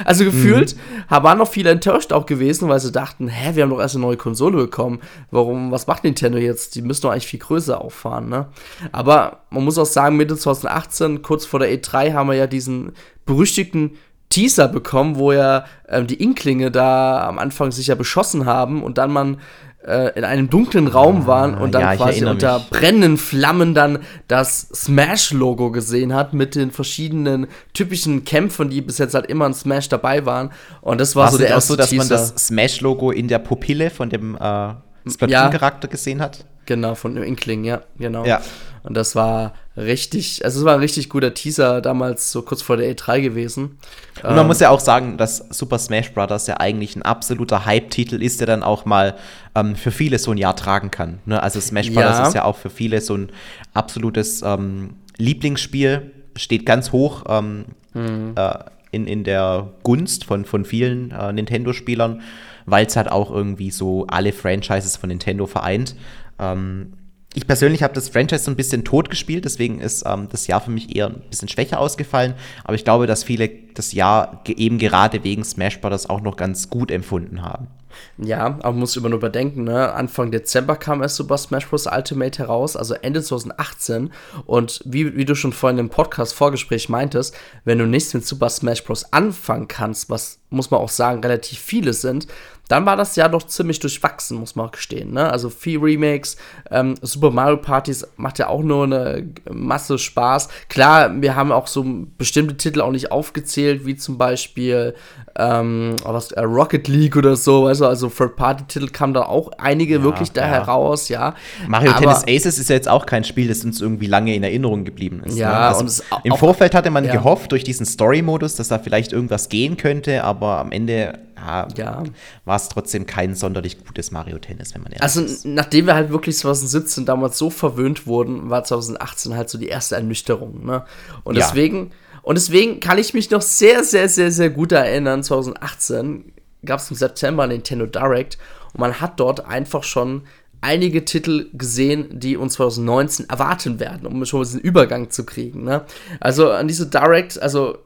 [0.04, 1.22] Also gefühlt mhm.
[1.22, 4.04] waren noch viele enttäuscht auch gewesen, weil sie dachten, hä, wir haben doch erst eine
[4.04, 5.00] neue Konsole bekommen.
[5.30, 6.74] Warum, was macht Nintendo jetzt?
[6.74, 8.48] Die müssen doch eigentlich viel größer auffahren, ne?
[8.92, 12.92] Aber man muss auch sagen, Mitte 2018, kurz vor der E3, haben wir ja diesen
[13.24, 13.92] berüchtigten
[14.30, 18.98] Teaser bekommen, wo ja ähm, die Inklinge da am Anfang sich ja beschossen haben und
[18.98, 19.38] dann man
[19.86, 22.70] äh, in einem dunklen Raum ah, waren und dann ja, quasi unter mich.
[22.70, 29.14] brennenden Flammen dann das Smash-Logo gesehen hat mit den verschiedenen typischen Kämpfen, die bis jetzt
[29.14, 30.50] halt immer in Smash dabei waren.
[30.80, 32.02] Und das war War's so der erste auch so, dass Teaser.
[32.02, 34.74] man das Smash-Logo in der Pupille von dem äh,
[35.08, 36.44] Splatoon-Charakter ja, gesehen hat?
[36.66, 38.26] Genau, von dem Inkling, ja, genau.
[38.26, 38.42] Ja.
[38.88, 42.78] Und das war richtig, also es war ein richtig guter Teaser damals, so kurz vor
[42.78, 43.76] der E3 gewesen.
[44.22, 46.46] Und man ähm, muss ja auch sagen, dass Super Smash Bros.
[46.46, 49.16] ja eigentlich ein absoluter Hype-Titel ist, der dann auch mal
[49.54, 51.18] ähm, für viele so ein Jahr tragen kann.
[51.26, 51.42] Ne?
[51.42, 52.02] Also Smash Bros.
[52.02, 52.28] Ja.
[52.28, 53.28] ist ja auch für viele so ein
[53.74, 58.32] absolutes ähm, Lieblingsspiel, steht ganz hoch ähm, mhm.
[58.36, 58.54] äh,
[58.90, 62.22] in, in der Gunst von, von vielen äh, Nintendo-Spielern,
[62.64, 65.94] weil es halt auch irgendwie so alle Franchises von Nintendo vereint.
[66.38, 66.94] Ähm,
[67.34, 70.60] ich persönlich habe das Franchise so ein bisschen tot gespielt, deswegen ist ähm, das Jahr
[70.60, 72.34] für mich eher ein bisschen schwächer ausgefallen.
[72.64, 76.08] Aber ich glaube, dass viele das Jahr eben gerade wegen Smash Bros.
[76.08, 77.68] auch noch ganz gut empfunden haben.
[78.16, 79.92] Ja, aber man muss immer nur überdenken, ne?
[79.92, 81.86] Anfang Dezember kam erst Super Smash Bros.
[81.86, 84.12] Ultimate heraus, also Ende 2018.
[84.46, 88.84] Und wie, wie du schon vorhin im Podcast-Vorgespräch meintest, wenn du nichts mit Super Smash
[88.84, 89.12] Bros.
[89.12, 92.26] anfangen kannst, was muss man auch sagen, relativ viele sind,
[92.68, 95.12] dann war das ja doch ziemlich durchwachsen, muss man auch gestehen.
[95.12, 95.30] Ne?
[95.30, 96.36] Also viel Remakes,
[96.70, 100.48] ähm, Super Mario Partys macht ja auch nur eine Masse Spaß.
[100.68, 101.84] Klar, wir haben auch so
[102.18, 104.94] bestimmte Titel auch nicht aufgezählt, wie zum Beispiel
[105.38, 109.96] ähm, was, äh, Rocket League oder so, weißt du, also Third-Party-Titel kamen da auch einige
[109.96, 110.48] ja, wirklich da ja.
[110.48, 111.34] heraus, ja.
[111.68, 114.42] Mario Aber, Tennis Aces ist ja jetzt auch kein Spiel, das uns irgendwie lange in
[114.42, 115.38] Erinnerung geblieben ist.
[115.38, 115.56] Ja, ne?
[115.58, 117.12] also und Im Vorfeld hatte man ja.
[117.12, 122.04] gehofft, durch diesen Story-Modus, dass da vielleicht irgendwas gehen könnte, aber am Ende ja, ja.
[122.44, 125.36] war es trotzdem kein sonderlich gutes Mario Tennis, wenn man ehrlich also, ist.
[125.38, 129.68] Also, nachdem wir halt wirklich 2017 damals so verwöhnt wurden, war 2018 halt so die
[129.68, 130.64] erste Ernüchterung.
[130.64, 130.84] Ne?
[131.24, 131.46] Und ja.
[131.46, 135.22] deswegen, und deswegen kann ich mich noch sehr, sehr, sehr, sehr gut erinnern.
[135.22, 136.32] 2018
[136.64, 138.38] gab es im September Nintendo Direct
[138.72, 140.22] und man hat dort einfach schon
[140.60, 145.64] einige Titel gesehen, die uns 2019 erwarten werden, um schon diesen Übergang zu kriegen.
[145.64, 145.84] Ne?
[146.20, 147.78] Also an diese Direct, also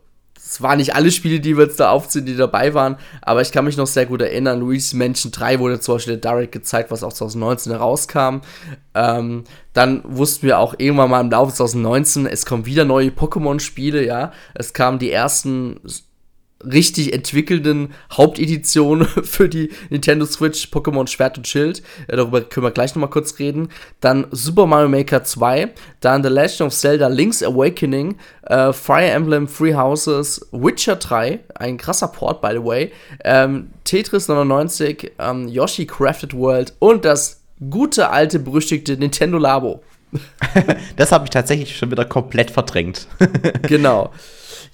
[0.44, 3.52] es waren nicht alle Spiele, die wir jetzt da aufziehen, die dabei waren, aber ich
[3.52, 4.61] kann mich noch sehr gut erinnern.
[4.61, 8.40] Luigi's Mansion 3 wurde zum Beispiel Direct gezeigt, was auch 2019 herauskam.
[8.94, 14.05] Ähm, dann wussten wir auch irgendwann mal im Laufe 2019, es kommen wieder neue Pokémon-Spiele,
[14.05, 14.33] ja.
[14.55, 15.81] Es kamen die ersten
[16.64, 21.83] richtig entwickelnden Hauptedition für die Nintendo Switch Pokémon Schwert und Schild.
[22.09, 23.68] Äh, darüber können wir gleich nochmal kurz reden.
[24.01, 29.48] Dann Super Mario Maker 2, dann The Legend of Zelda Link's Awakening, äh, Fire Emblem
[29.48, 32.92] Free Houses, Witcher 3, ein krasser Port, by the way,
[33.25, 39.83] ähm, Tetris 99, ähm, Yoshi Crafted World und das gute alte berüchtigte Nintendo Labo.
[40.96, 43.07] das habe ich tatsächlich schon wieder komplett verdrängt.
[43.62, 44.11] genau.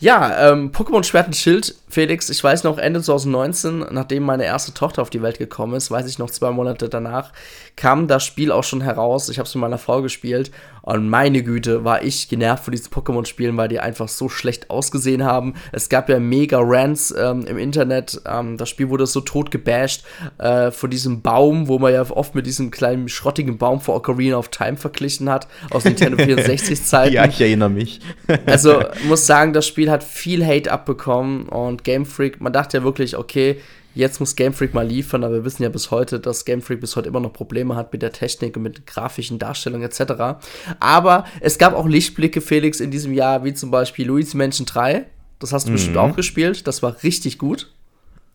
[0.01, 4.73] Ja, ähm, Pokémon Schwert und Schild, Felix, ich weiß noch, Ende 2019, nachdem meine erste
[4.73, 7.33] Tochter auf die Welt gekommen ist, weiß ich noch, zwei Monate danach,
[7.75, 9.29] kam das Spiel auch schon heraus.
[9.29, 10.53] Ich habe es mit meiner Frau gespielt
[10.97, 15.23] und meine Güte, war ich genervt von diesen Pokémon-Spielen, weil die einfach so schlecht ausgesehen
[15.23, 15.53] haben.
[15.71, 18.23] Es gab ja mega Rants ähm, im Internet.
[18.27, 20.05] Ähm, das Spiel wurde so tot gebasht
[20.39, 24.39] äh, von diesem Baum, wo man ja oft mit diesem kleinen schrottigen Baum vor Ocarina
[24.39, 27.13] of Time verglichen hat, aus Nintendo 64-Zeiten.
[27.13, 28.01] ja, ich erinnere mich.
[28.47, 32.83] also, muss sagen, das Spiel hat viel Hate abbekommen und Game Freak, man dachte ja
[32.83, 33.61] wirklich, okay,
[33.99, 36.81] Jetzt muss Game Freak mal liefern, aber wir wissen ja bis heute, dass Game Freak
[36.81, 40.39] bis heute immer noch Probleme hat mit der Technik und mit grafischen Darstellungen etc.
[40.79, 45.05] Aber es gab auch Lichtblicke, Felix, in diesem Jahr, wie zum Beispiel Luigi's Mansion 3.
[45.41, 45.75] Das hast du mhm.
[45.75, 46.69] bestimmt auch gespielt.
[46.69, 47.73] Das war richtig gut.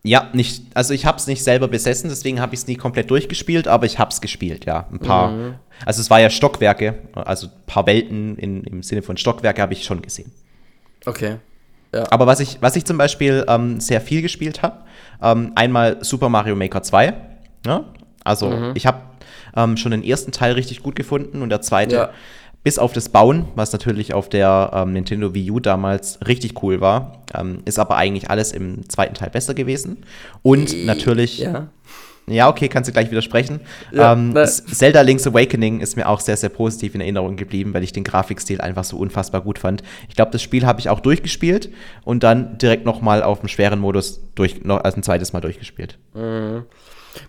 [0.02, 3.10] Ja, nicht, also ich habe es nicht selber besessen, deswegen habe ich es nie komplett
[3.10, 4.86] durchgespielt, aber ich habe es gespielt, ja.
[4.92, 5.54] Ein paar, mhm.
[5.86, 9.72] also es war ja Stockwerke, also ein paar Welten in, im Sinne von Stockwerke habe
[9.72, 10.30] ich schon gesehen.
[11.06, 11.38] Okay.
[11.94, 12.04] Ja.
[12.10, 14.78] Aber was ich, was ich zum Beispiel ähm, sehr viel gespielt habe,
[15.22, 17.04] ähm, einmal Super Mario Maker 2.
[17.06, 17.14] Ja?
[17.66, 17.84] Ne?
[18.24, 18.72] Also mhm.
[18.74, 18.98] ich habe
[19.56, 22.10] ähm, schon den ersten Teil richtig gut gefunden und der zweite, ja.
[22.62, 26.80] bis auf das Bauen, was natürlich auf der ähm, Nintendo Wii U damals richtig cool
[26.80, 29.98] war, ähm, ist aber eigentlich alles im zweiten Teil besser gewesen.
[30.42, 31.38] Und natürlich.
[31.38, 31.68] Ja
[32.26, 33.60] ja, okay, kannst du gleich widersprechen.
[33.92, 37.82] Ja, ähm, Zelda Link's Awakening ist mir auch sehr, sehr positiv in Erinnerung geblieben, weil
[37.82, 39.82] ich den Grafikstil einfach so unfassbar gut fand.
[40.08, 41.70] Ich glaube, das Spiel habe ich auch durchgespielt
[42.04, 45.40] und dann direkt noch mal auf dem schweren Modus durch, noch als ein zweites Mal
[45.40, 45.98] durchgespielt.
[46.14, 46.64] Mhm.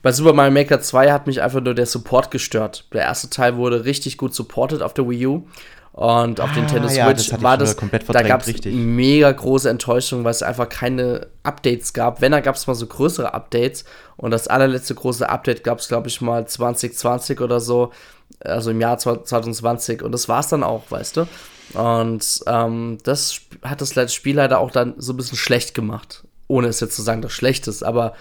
[0.02, 2.86] Bei Super Mario Maker 2 hat mich einfach nur der Support gestört.
[2.94, 5.48] Der erste Teil wurde richtig gut supported auf der Wii U
[5.96, 7.78] und auf ah, Nintendo Switch das war das,
[8.08, 12.20] da gab es mega große Enttäuschung, weil es einfach keine Updates gab.
[12.20, 13.86] Wenn, da gab es mal so größere Updates.
[14.18, 17.94] Und das allerletzte große Update gab es, glaube ich, mal 2020 oder so.
[18.42, 20.02] Also im Jahr 2020.
[20.02, 21.28] Und das war es dann auch, weißt du.
[21.76, 26.26] Und ähm, das hat das Spiel leider auch dann so ein bisschen schlecht gemacht.
[26.50, 27.84] Ohne es jetzt zu sagen, dass schlecht ist.
[27.84, 28.16] Aber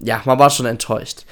[0.00, 1.24] ja, man war schon enttäuscht.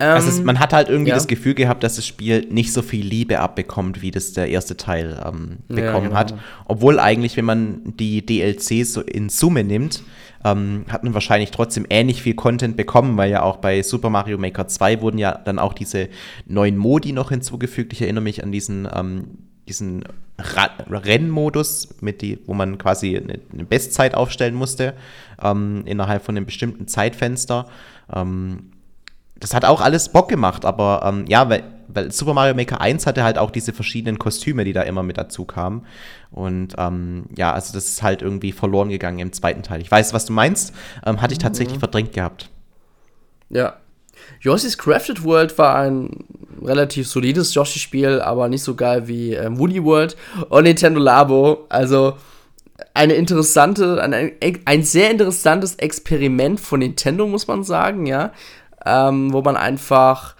[0.00, 1.14] Also es, ähm, man hat halt irgendwie ja.
[1.14, 4.76] das Gefühl gehabt, dass das Spiel nicht so viel Liebe abbekommt, wie das der erste
[4.76, 6.14] Teil ähm, bekommen ja, genau.
[6.14, 6.34] hat.
[6.66, 10.02] Obwohl eigentlich, wenn man die DLCs so in Summe nimmt,
[10.42, 14.38] ähm, hat man wahrscheinlich trotzdem ähnlich viel Content bekommen, weil ja auch bei Super Mario
[14.38, 16.08] Maker 2 wurden ja dann auch diese
[16.46, 17.92] neuen Modi noch hinzugefügt.
[17.92, 19.24] Ich erinnere mich an diesen, ähm,
[19.68, 20.04] diesen
[20.38, 24.94] Rennmodus, mit die, wo man quasi eine, eine Bestzeit aufstellen musste,
[25.42, 27.66] ähm, innerhalb von einem bestimmten Zeitfenster.
[28.10, 28.70] Ähm,
[29.40, 33.06] das hat auch alles Bock gemacht, aber ähm, ja, weil, weil Super Mario Maker 1
[33.06, 35.86] hatte halt auch diese verschiedenen Kostüme, die da immer mit dazu kamen.
[36.30, 39.80] Und ähm, ja, also das ist halt irgendwie verloren gegangen im zweiten Teil.
[39.80, 40.74] Ich weiß, was du meinst,
[41.06, 41.80] ähm, hatte ich tatsächlich mhm.
[41.80, 42.50] verdrängt gehabt.
[43.48, 43.76] Ja.
[44.42, 46.24] Yoshi's Crafted World war ein
[46.62, 50.16] relativ solides Yoshi-Spiel, aber nicht so geil wie ähm, Woody World
[50.50, 51.64] und Nintendo Labo.
[51.70, 52.18] Also
[52.92, 54.32] eine interessante, ein,
[54.66, 58.32] ein sehr interessantes Experiment von Nintendo, muss man sagen, ja
[58.84, 60.34] ähm, wo man einfach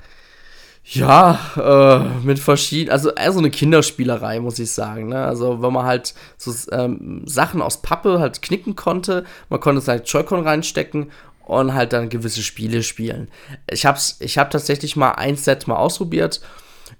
[0.92, 5.08] ja, äh, mit verschiedenen, also eher so eine Kinderspielerei, muss ich sagen.
[5.08, 5.24] Ne?
[5.24, 10.08] Also, wenn man halt so ähm, Sachen aus Pappe halt knicken konnte, man konnte halt
[10.08, 11.12] Joy-Con reinstecken
[11.44, 13.28] und halt dann gewisse Spiele spielen.
[13.70, 16.40] Ich hab's, ich hab tatsächlich mal ein Set mal ausprobiert.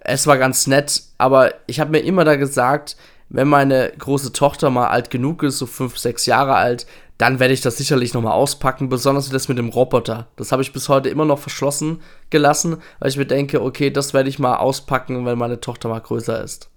[0.00, 2.96] Es war ganz nett, aber ich habe mir immer da gesagt,
[3.29, 6.87] wenn meine große Tochter mal alt genug ist, so fünf, sechs Jahre alt,
[7.20, 10.28] dann werde ich das sicherlich nochmal auspacken, besonders das mit dem Roboter.
[10.37, 14.14] Das habe ich bis heute immer noch verschlossen gelassen, weil ich mir denke, okay, das
[14.14, 16.70] werde ich mal auspacken, wenn meine Tochter mal größer ist.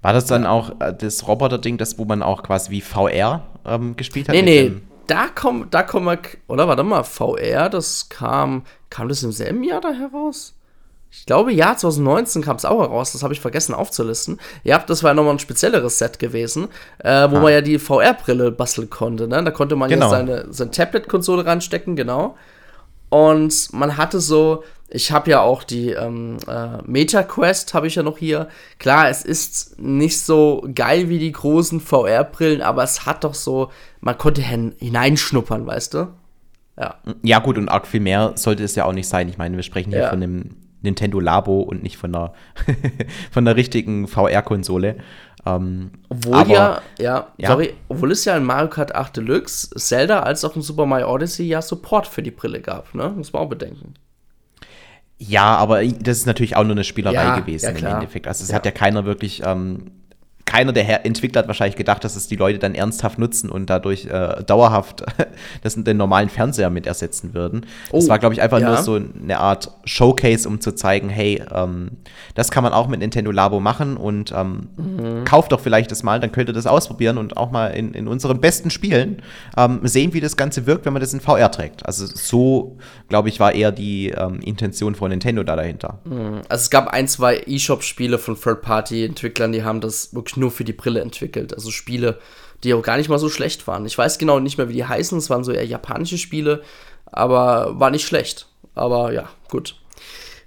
[0.00, 3.96] War das dann auch äh, das Roboter-Ding, das wo man auch quasi wie VR ähm,
[3.96, 4.36] gespielt hat?
[4.36, 4.72] Nee, nee,
[5.08, 9.64] da kommen, da kommen wir, oder warte mal, VR, das kam, kam das im selben
[9.64, 10.55] Jahr da heraus?
[11.18, 14.38] Ich glaube, ja, 2019 kam es auch heraus, das habe ich vergessen aufzulisten.
[14.64, 17.40] Ja, das war ja nochmal ein spezielleres Set gewesen, äh, wo ah.
[17.40, 19.26] man ja die VR-Brille basteln konnte.
[19.26, 19.42] Ne?
[19.42, 20.06] Da konnte man genau.
[20.06, 22.36] ja seine, seine Tablet-Konsole reinstecken, genau.
[23.08, 27.94] Und man hatte so, ich habe ja auch die ähm, äh, Meta Quest, habe ich
[27.94, 28.48] ja noch hier.
[28.78, 33.70] Klar, es ist nicht so geil wie die großen VR-Brillen, aber es hat doch so,
[34.00, 36.08] man konnte hineinschnuppern, weißt du?
[36.78, 36.96] Ja.
[37.22, 39.30] Ja, gut, und arg viel mehr sollte es ja auch nicht sein.
[39.30, 40.10] Ich meine, wir sprechen hier ja.
[40.10, 42.32] von einem Nintendo Labo und nicht von der,
[43.30, 44.96] von der richtigen VR-Konsole.
[45.44, 49.70] Ähm, obwohl aber, ja, ja, ja, sorry, obwohl es ja in Mario Kart 8 Deluxe,
[49.76, 53.12] Zelda als auch in Super Mario Odyssey ja Support für die Brille gab, ne?
[53.16, 53.94] Muss man auch bedenken.
[55.18, 58.26] Ja, aber das ist natürlich auch nur eine Spielerei ja, gewesen ja, im Endeffekt.
[58.26, 59.92] Also es hat ja keiner wirklich ähm,
[60.46, 64.06] keiner der Entwickler hat wahrscheinlich gedacht, dass es die Leute dann ernsthaft nutzen und dadurch
[64.06, 65.04] äh, dauerhaft
[65.62, 67.66] das den normalen Fernseher mit ersetzen würden.
[67.90, 68.68] Oh, das war, glaube ich, einfach ja.
[68.68, 71.90] nur so eine Art Showcase, um zu zeigen, hey, ähm,
[72.34, 75.24] das kann man auch mit Nintendo Labo machen und ähm, mhm.
[75.24, 78.06] kauft doch vielleicht das mal, dann könnt ihr das ausprobieren und auch mal in, in
[78.06, 79.22] unseren besten Spielen
[79.56, 81.84] ähm, sehen, wie das Ganze wirkt, wenn man das in VR trägt.
[81.84, 82.78] Also so,
[83.08, 85.98] glaube ich, war eher die ähm, Intention von Nintendo da dahinter.
[86.04, 86.42] Mhm.
[86.48, 91.00] Also es gab ein, zwei E-Shop-Spiele von Third-Party-Entwicklern, die haben das nur für die Brille
[91.00, 91.54] entwickelt.
[91.54, 92.18] Also Spiele,
[92.64, 93.86] die auch gar nicht mal so schlecht waren.
[93.86, 95.18] Ich weiß genau nicht mehr, wie die heißen.
[95.18, 96.62] Es waren so eher japanische Spiele,
[97.06, 98.46] aber war nicht schlecht.
[98.74, 99.76] Aber ja, gut.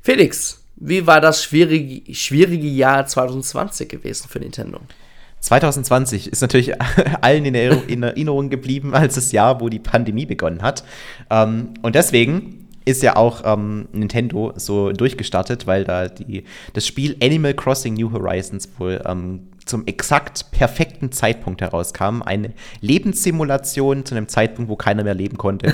[0.01, 4.79] Felix, wie war das schwierige, schwierige Jahr 2020 gewesen für Nintendo?
[5.41, 6.73] 2020 ist natürlich
[7.21, 10.83] allen in, Erinnerung geblieben als das Jahr, wo die Pandemie begonnen hat.
[11.29, 17.15] Ähm, und deswegen ist ja auch ähm, Nintendo so durchgestartet, weil da die, das Spiel
[17.21, 22.21] Animal Crossing New Horizons wohl ähm, zum exakt perfekten Zeitpunkt herauskam.
[22.23, 25.73] Eine Lebenssimulation zu einem Zeitpunkt, wo keiner mehr leben konnte.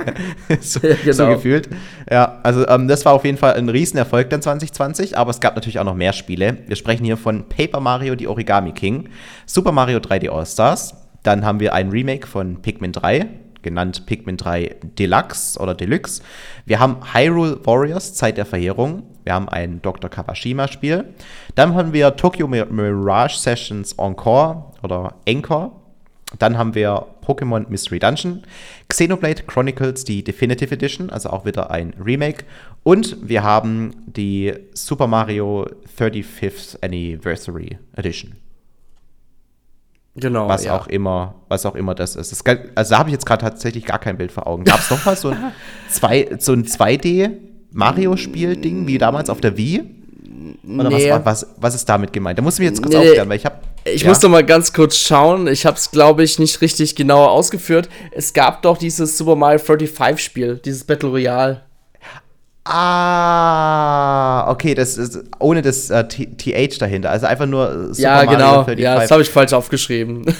[0.60, 1.12] so, ja, genau.
[1.12, 1.68] so, gefühlt.
[2.10, 5.54] Ja, also ähm, das war auf jeden Fall ein Riesenerfolg dann 2020, aber es gab
[5.54, 6.58] natürlich auch noch mehr Spiele.
[6.66, 9.08] Wir sprechen hier von Paper Mario, die Origami King,
[9.44, 13.26] Super Mario 3D All-Stars, dann haben wir ein Remake von Pikmin 3,
[13.66, 16.22] genannt Pikmin 3 Deluxe oder Deluxe.
[16.64, 19.02] Wir haben Hyrule Warriors, Zeit der Verheerung.
[19.24, 20.08] Wir haben ein Dr.
[20.08, 21.04] Kawashima-Spiel.
[21.56, 25.72] Dann haben wir Tokyo Mirage Sessions Encore oder Encore.
[26.38, 28.42] Dann haben wir Pokémon Mystery Dungeon,
[28.88, 32.44] Xenoblade Chronicles, die Definitive Edition, also auch wieder ein Remake.
[32.84, 35.66] Und wir haben die Super Mario
[35.98, 38.36] 35th Anniversary Edition.
[40.16, 40.48] Genau.
[40.48, 40.76] Was ja.
[40.76, 42.32] auch immer, was auch immer das ist.
[42.32, 42.42] Das,
[42.74, 44.64] also da habe ich jetzt gerade tatsächlich gar kein Bild vor Augen.
[44.64, 45.52] Gab es noch mal so ein,
[45.90, 47.32] zwei, so ein 2D
[47.72, 49.84] Mario-Spiel-Ding wie damals auf der Wii?
[50.66, 51.10] Oder nee.
[51.10, 52.38] was, was, was ist damit gemeint?
[52.38, 53.56] Da muss ich mir jetzt kurz nee, aufklären, weil ich habe.
[53.84, 54.08] Ich ja.
[54.08, 55.46] muss noch mal ganz kurz schauen.
[55.46, 57.88] Ich habe es, glaube ich, nicht richtig genau ausgeführt.
[58.10, 61.62] Es gab doch dieses Super Mario 35-Spiel, dieses Battle Royale.
[62.68, 67.10] Ah, okay, das ist ohne das äh, TH dahinter.
[67.10, 68.52] Also einfach nur Super Ja, Mario genau.
[68.64, 68.82] 35.
[68.82, 70.24] Ja, das habe ich falsch aufgeschrieben.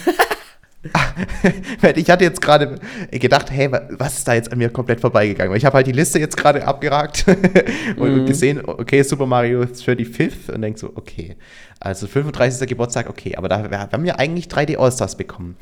[1.94, 2.80] ich hatte jetzt gerade
[3.12, 5.56] gedacht, hey, was ist da jetzt an mir komplett vorbeigegangen?
[5.56, 7.26] Ich habe halt die Liste jetzt gerade abgeragt
[7.96, 8.26] und mhm.
[8.26, 11.36] gesehen, okay, Super Mario 35th und denk so, okay,
[11.78, 12.68] also 35.
[12.68, 15.56] Geburtstag, okay, aber da wir haben ja eigentlich 3D All-Stars bekommen.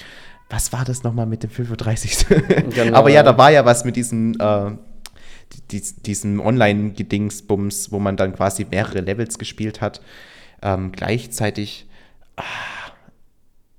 [0.48, 2.26] Was war das nochmal mit dem 35.
[2.74, 2.96] Genau.
[2.98, 4.70] aber ja, da war ja was mit diesen äh,
[5.70, 10.00] diesem Online-Gedingsbums, wo man dann quasi mehrere Levels gespielt hat.
[10.62, 11.86] Ähm, gleichzeitig.
[12.36, 12.42] Ah,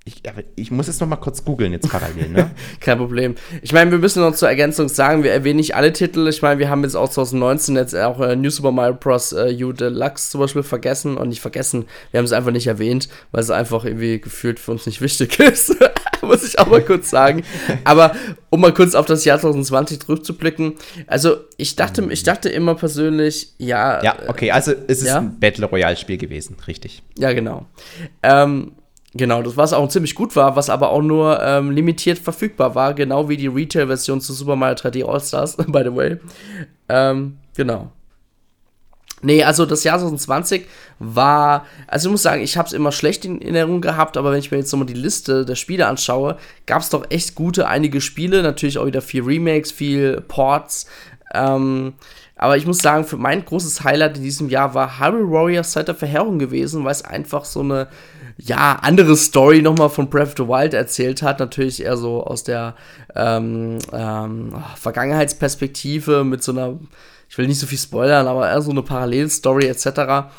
[0.07, 0.21] ich,
[0.55, 2.51] ich, muss jetzt noch mal kurz googeln jetzt parallel, ne?
[2.79, 3.33] Kein Problem.
[3.63, 6.27] Ich meine, wir müssen noch zur Ergänzung sagen, wir erwähnen nicht alle Titel.
[6.27, 9.33] Ich meine, wir haben jetzt auch 2019 jetzt auch äh, New Super Mario Bros.
[9.33, 11.85] Äh, U Deluxe zum Beispiel vergessen und nicht vergessen.
[12.11, 15.39] Wir haben es einfach nicht erwähnt, weil es einfach irgendwie gefühlt für uns nicht wichtig
[15.39, 15.75] ist.
[16.21, 17.43] muss ich auch mal kurz sagen.
[17.83, 18.15] Aber
[18.49, 20.73] um mal kurz auf das Jahr 2020 zurückzublicken.
[21.07, 24.03] Also, ich dachte, ich dachte immer persönlich, ja.
[24.03, 25.19] Ja, okay, also es ist ja?
[25.19, 27.03] ein Battle Royale Spiel gewesen, richtig.
[27.17, 27.65] Ja, genau.
[28.23, 28.73] Ähm,
[29.17, 32.93] Genau, das was auch ziemlich gut war, was aber auch nur ähm, limitiert verfügbar war,
[32.93, 36.17] genau wie die Retail-Version zu Super Mario 3D All-Stars, by the way.
[36.89, 37.93] Ähm, genau.
[39.21, 40.67] Nee, also das Jahr 2020
[40.99, 44.39] war, also ich muss sagen, ich habe es immer schlecht in Erinnerung gehabt, aber wenn
[44.39, 48.01] ich mir jetzt nochmal die Liste der Spiele anschaue, gab es doch echt gute einige
[48.01, 50.85] Spiele, natürlich auch wieder viel Remakes, viel Ports.
[51.33, 51.93] Ähm,
[52.37, 55.87] aber ich muss sagen, für mein großes Highlight in diesem Jahr war Hyrule Warriors Zeit
[55.87, 57.87] der Verheerung gewesen, weil es einfach so eine
[58.37, 61.39] ja, andere Story nochmal von Breath of the Wild erzählt hat.
[61.39, 62.75] Natürlich eher so aus der
[63.15, 66.77] ähm, ähm, Vergangenheitsperspektive mit so einer,
[67.29, 70.29] ich will nicht so viel spoilern, aber eher so eine Parallelstory etc.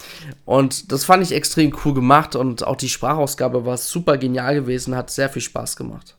[0.45, 4.97] Und das fand ich extrem cool gemacht und auch die Sprachausgabe war super genial gewesen,
[4.97, 6.17] hat sehr viel Spaß gemacht.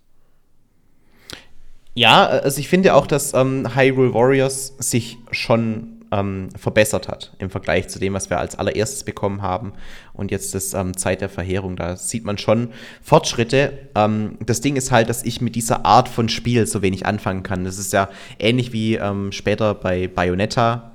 [1.93, 7.49] Ja, also ich finde auch, dass ähm, Hyrule Warriors sich schon ähm, verbessert hat im
[7.49, 9.73] Vergleich zu dem, was wir als allererstes bekommen haben.
[10.13, 12.69] Und jetzt das ähm, Zeit der Verheerung, da sieht man schon
[13.01, 13.73] Fortschritte.
[13.95, 17.43] Ähm, das Ding ist halt, dass ich mit dieser Art von Spiel so wenig anfangen
[17.43, 17.63] kann.
[17.63, 20.91] Das ist ja ähnlich wie ähm, später bei Bayonetta.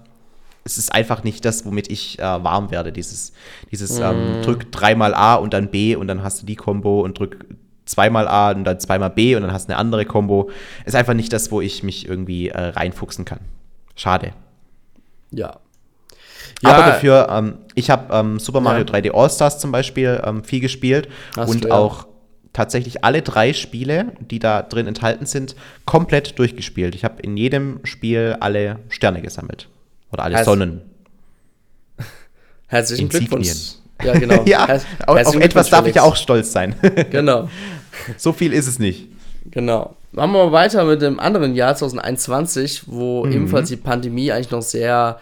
[0.65, 2.93] Es ist einfach nicht das, womit ich äh, warm werde.
[2.93, 3.33] Dieses,
[3.73, 4.43] dieses mm.
[4.43, 7.47] drück dreimal A und dann B und dann hast du die Combo und drück
[7.85, 10.51] zweimal A und dann zweimal B und dann hast du eine andere Combo.
[10.85, 13.41] Ist einfach nicht das, wo ich mich irgendwie äh, reinfuchsen kann.
[13.97, 14.33] Schade.
[15.33, 15.59] Ja.
[16.63, 18.93] ja Aber dafür, ähm, ich habe ähm, Super Mario ja.
[18.93, 21.75] 3D All-Stars zum Beispiel ähm, viel gespielt Hast und du, ja.
[21.75, 22.07] auch
[22.53, 26.95] tatsächlich alle drei Spiele, die da drin enthalten sind, komplett durchgespielt.
[26.95, 29.69] Ich habe in jedem Spiel alle Sterne gesammelt.
[30.13, 30.83] Oder alle Herz Sonnen.
[32.67, 33.77] Herzlichen Glückwunsch.
[34.05, 34.43] Ja, genau.
[34.47, 36.75] ja, Her auf etwas darf ich ja auch stolz sein.
[37.11, 37.49] genau.
[38.17, 39.09] So viel ist es nicht.
[39.51, 39.97] Genau.
[40.13, 43.33] Machen wir mal weiter mit dem anderen Jahr 2021, wo mhm.
[43.33, 45.19] ebenfalls die Pandemie eigentlich noch sehr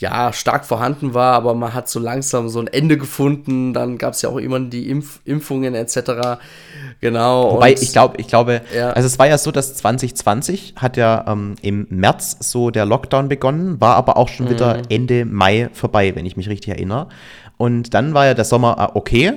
[0.00, 3.74] ja, stark vorhanden war, aber man hat so langsam so ein Ende gefunden.
[3.74, 6.38] Dann gab es ja auch immer die Impf Impfungen etc.
[7.02, 7.52] Genau.
[7.52, 8.90] Wobei, ich glaube, ich glaube, ja.
[8.92, 13.28] also es war ja so, dass 2020 hat ja ähm, im März so der Lockdown
[13.28, 14.50] begonnen, war aber auch schon mhm.
[14.50, 17.08] wieder Ende Mai vorbei, wenn ich mich richtig erinnere.
[17.58, 19.34] Und dann war ja der Sommer ah, okay.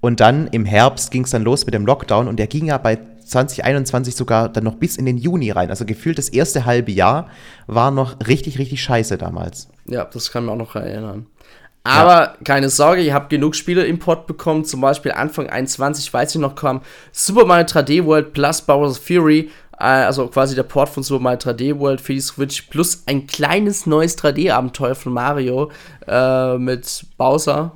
[0.00, 2.78] Und dann im Herbst ging es dann los mit dem Lockdown und der ging ja
[2.78, 5.70] bei 2021 sogar dann noch bis in den Juni rein.
[5.70, 7.28] Also gefühlt das erste halbe Jahr
[7.66, 9.68] war noch richtig, richtig scheiße damals.
[9.86, 11.26] Ja, das kann man auch noch erinnern.
[11.84, 12.34] Aber ja.
[12.44, 14.64] keine Sorge, ihr habt genug Spiele Import bekommen.
[14.64, 19.50] Zum Beispiel Anfang 21, weiß ich noch, kam Super Mario 3D World plus Bowser's Fury.
[19.78, 22.62] Äh, also quasi der Port von Super Mario 3D World für die Switch.
[22.62, 25.70] Plus ein kleines neues 3D-Abenteuer von Mario
[26.06, 27.72] äh, mit Bowser.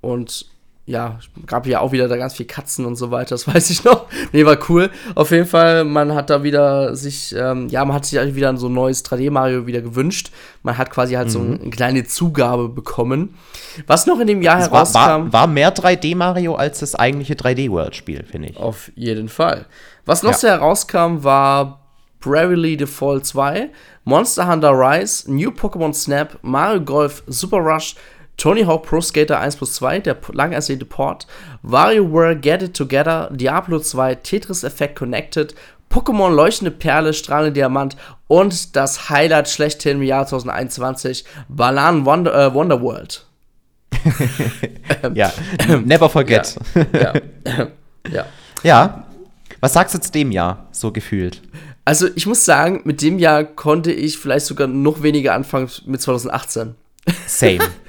[0.00, 0.46] Und
[0.86, 3.84] ja, gab ja auch wieder da ganz viel Katzen und so weiter, das weiß ich
[3.84, 4.06] noch.
[4.32, 4.90] Nee, war cool.
[5.14, 8.54] Auf jeden Fall, man hat da wieder sich, ähm, ja, man hat sich eigentlich wieder
[8.56, 10.30] so ein neues 3D-Mario wieder gewünscht.
[10.62, 11.32] Man hat quasi halt mhm.
[11.32, 13.34] so eine kleine Zugabe bekommen.
[13.86, 14.98] Was noch in dem Jahr das herauskam.
[14.98, 18.56] War, war, war mehr 3D-Mario als das eigentliche 3D-World-Spiel, finde ich.
[18.58, 19.66] Auf jeden Fall.
[20.04, 20.38] Was noch ja.
[20.38, 21.80] so herauskam, war
[22.24, 23.70] Bravely Default 2,
[24.04, 27.96] Monster Hunter Rise, New Pokémon Snap, Mario Golf Super Rush,
[28.36, 31.26] Tony Hawk Pro Skater 1 plus 2, der lang ersehnte Port,
[31.62, 35.54] WarioWare Get It Together, Diablo 2, Tetris Effect Connected,
[35.90, 42.54] Pokémon Leuchtende Perle, Strahlende Diamant und das Highlight schlechthin im Jahr 2021, Balan Wonder, äh,
[42.54, 43.26] Wonderworld.
[45.14, 45.32] ja,
[45.84, 46.56] never forget.
[46.92, 47.14] Ja.
[48.10, 48.26] ja.
[48.62, 49.04] ja.
[49.60, 51.42] Was sagst du zu dem Jahr, so gefühlt?
[51.84, 56.02] Also, ich muss sagen, mit dem Jahr konnte ich vielleicht sogar noch weniger anfangen mit
[56.02, 56.74] 2018.
[57.26, 57.58] Same.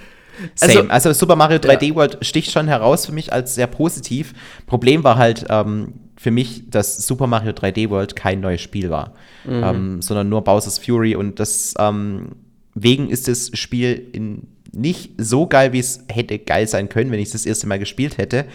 [0.55, 0.89] Same.
[0.89, 1.95] Also, also Super Mario 3D ja.
[1.95, 4.33] World sticht schon heraus für mich als sehr positiv.
[4.67, 9.13] Problem war halt ähm, für mich, dass Super Mario 3D World kein neues Spiel war,
[9.45, 9.63] mhm.
[9.63, 12.35] ähm, sondern nur Bowser's Fury und deswegen
[12.75, 17.19] ähm, ist das Spiel in, nicht so geil, wie es hätte geil sein können, wenn
[17.19, 18.45] ich es das erste Mal gespielt hätte.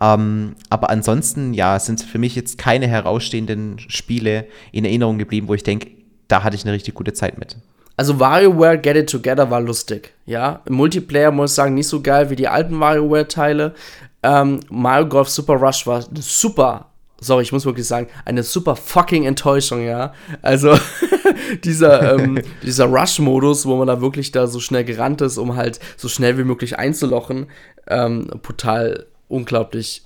[0.00, 5.54] Ähm, aber ansonsten, ja, sind für mich jetzt keine herausstehenden Spiele in Erinnerung geblieben, wo
[5.54, 5.90] ich denke,
[6.28, 7.56] da hatte ich eine richtig gute Zeit mit.
[8.00, 10.62] Also WarioWare Get It Together war lustig, ja.
[10.64, 13.74] Im Multiplayer muss ich sagen, nicht so geil wie die alten WarioWare-Teile.
[14.22, 16.86] Ähm, Mario Golf Super Rush war super,
[17.20, 20.14] sorry, ich muss wirklich sagen, eine super fucking Enttäuschung, ja.
[20.40, 20.78] Also
[21.64, 25.78] dieser, ähm, dieser Rush-Modus, wo man da wirklich da so schnell gerannt ist, um halt
[25.98, 27.48] so schnell wie möglich einzulochen,
[27.86, 30.04] ähm, brutal unglaublich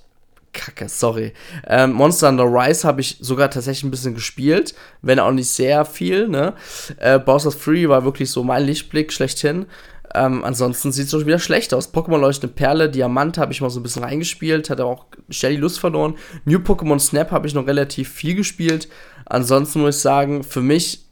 [0.55, 1.33] Kacke, sorry.
[1.67, 5.85] Ähm, Monster Under Rise habe ich sogar tatsächlich ein bisschen gespielt, wenn auch nicht sehr
[5.85, 6.53] viel, ne?
[6.97, 9.67] Äh, Bowser's Fury war wirklich so mein Lichtblick schlechthin.
[10.15, 11.93] Ähm, ansonsten sieht es schon wieder schlecht aus.
[11.93, 15.61] Pokémon Leuchtende Perle, Diamant habe ich mal so ein bisschen reingespielt, hatte auch schnell die
[15.61, 16.15] Lust verloren.
[16.45, 18.87] New Pokémon Snap habe ich noch relativ viel gespielt.
[19.25, 21.05] Ansonsten muss ich sagen, für mich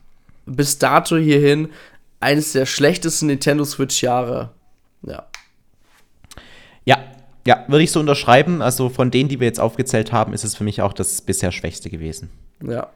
[0.46, 1.70] bis dato hierhin
[2.22, 4.52] eines der schlechtesten Nintendo Switch-Jahre.
[5.02, 5.28] Ja.
[6.86, 6.98] Ja,
[7.46, 8.62] ja, würde ich so unterschreiben.
[8.62, 11.52] Also von denen, die wir jetzt aufgezählt haben, ist es für mich auch das bisher
[11.52, 12.30] schwächste gewesen.
[12.66, 12.88] Ja.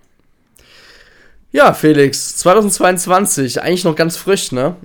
[1.52, 4.76] Ja, Felix, 2022, eigentlich noch ganz frisch, ne?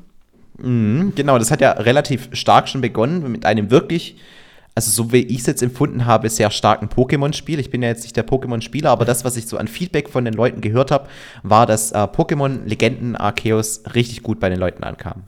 [0.58, 4.16] Mhm, genau, das hat ja relativ stark schon begonnen mit einem wirklich,
[4.74, 7.58] also so wie ich es jetzt empfunden habe, sehr starken Pokémon-Spiel.
[7.58, 10.24] Ich bin ja jetzt nicht der Pokémon-Spieler, aber das, was ich so an Feedback von
[10.24, 11.08] den Leuten gehört habe,
[11.42, 15.24] war, dass äh, Pokémon Legenden Arceus richtig gut bei den Leuten ankam.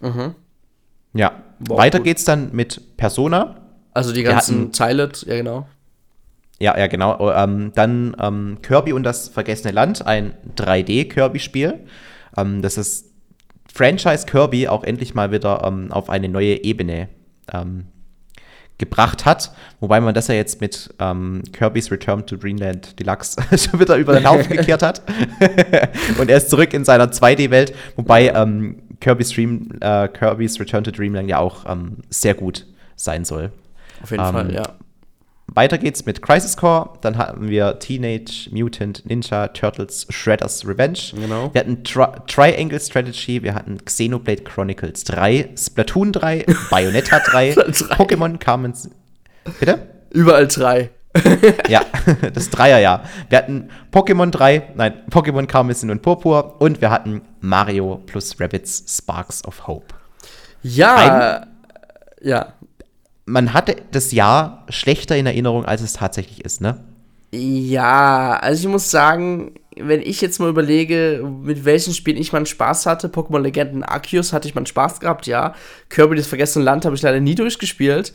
[0.00, 0.34] Mhm.
[1.12, 2.06] Ja, wow, weiter gut.
[2.06, 3.56] geht's dann mit Persona.
[3.98, 5.66] Also die ganzen Teile, ja genau.
[6.60, 7.16] Ja, ja, genau.
[7.18, 11.80] Oh, ähm, dann ähm, Kirby und das vergessene Land, ein 3D-Kirby-Spiel.
[12.36, 13.06] Ähm, das ist
[13.74, 17.08] Franchise Kirby auch endlich mal wieder ähm, auf eine neue Ebene
[17.52, 17.86] ähm,
[18.78, 19.50] gebracht hat.
[19.80, 24.12] Wobei man das ja jetzt mit ähm, Kirby's Return to Greenland Deluxe schon wieder über
[24.12, 25.02] den Haufen gekehrt hat.
[26.20, 27.74] und er ist zurück in seiner 2D-Welt.
[27.96, 28.32] Wobei
[29.00, 31.64] Kirby's, Dream, äh, Kirby's Return to Dreamland ja auch
[32.10, 33.50] sehr gut sein soll.
[34.02, 34.62] Auf jeden Fall, Ähm, ja.
[35.54, 36.90] Weiter geht's mit Crisis Core.
[37.00, 40.98] Dann hatten wir Teenage Mutant Ninja Turtles Shredder's Revenge.
[41.14, 41.52] Genau.
[41.54, 47.62] Wir hatten Tri Triangle Strategy, wir hatten Xenoblade Chronicles 3, Splatoon 3, Bayonetta 3, Drei.
[47.96, 48.74] Pokémon kamen.
[49.58, 49.78] Bitte?
[50.10, 50.90] Überall drei.
[51.68, 51.80] Ja,
[52.34, 53.02] das Dreierjahr.
[53.30, 58.84] Wir hatten Pokémon 3, nein, Pokémon Karmesin und Purpur und wir hatten Mario plus Rabbids
[58.86, 59.94] Sparks of Hope.
[60.62, 61.46] Ja.
[62.20, 62.52] ja.
[63.28, 66.82] Man hatte das Jahr schlechter in Erinnerung, als es tatsächlich ist, ne?
[67.30, 72.46] Ja, also ich muss sagen, wenn ich jetzt mal überlege, mit welchen Spielen ich meinen
[72.46, 75.54] Spaß hatte, Pokémon Legenden Arceus hatte ich meinen Spaß gehabt, ja.
[75.90, 78.14] Kirby das vergessene Land habe ich leider nie durchgespielt.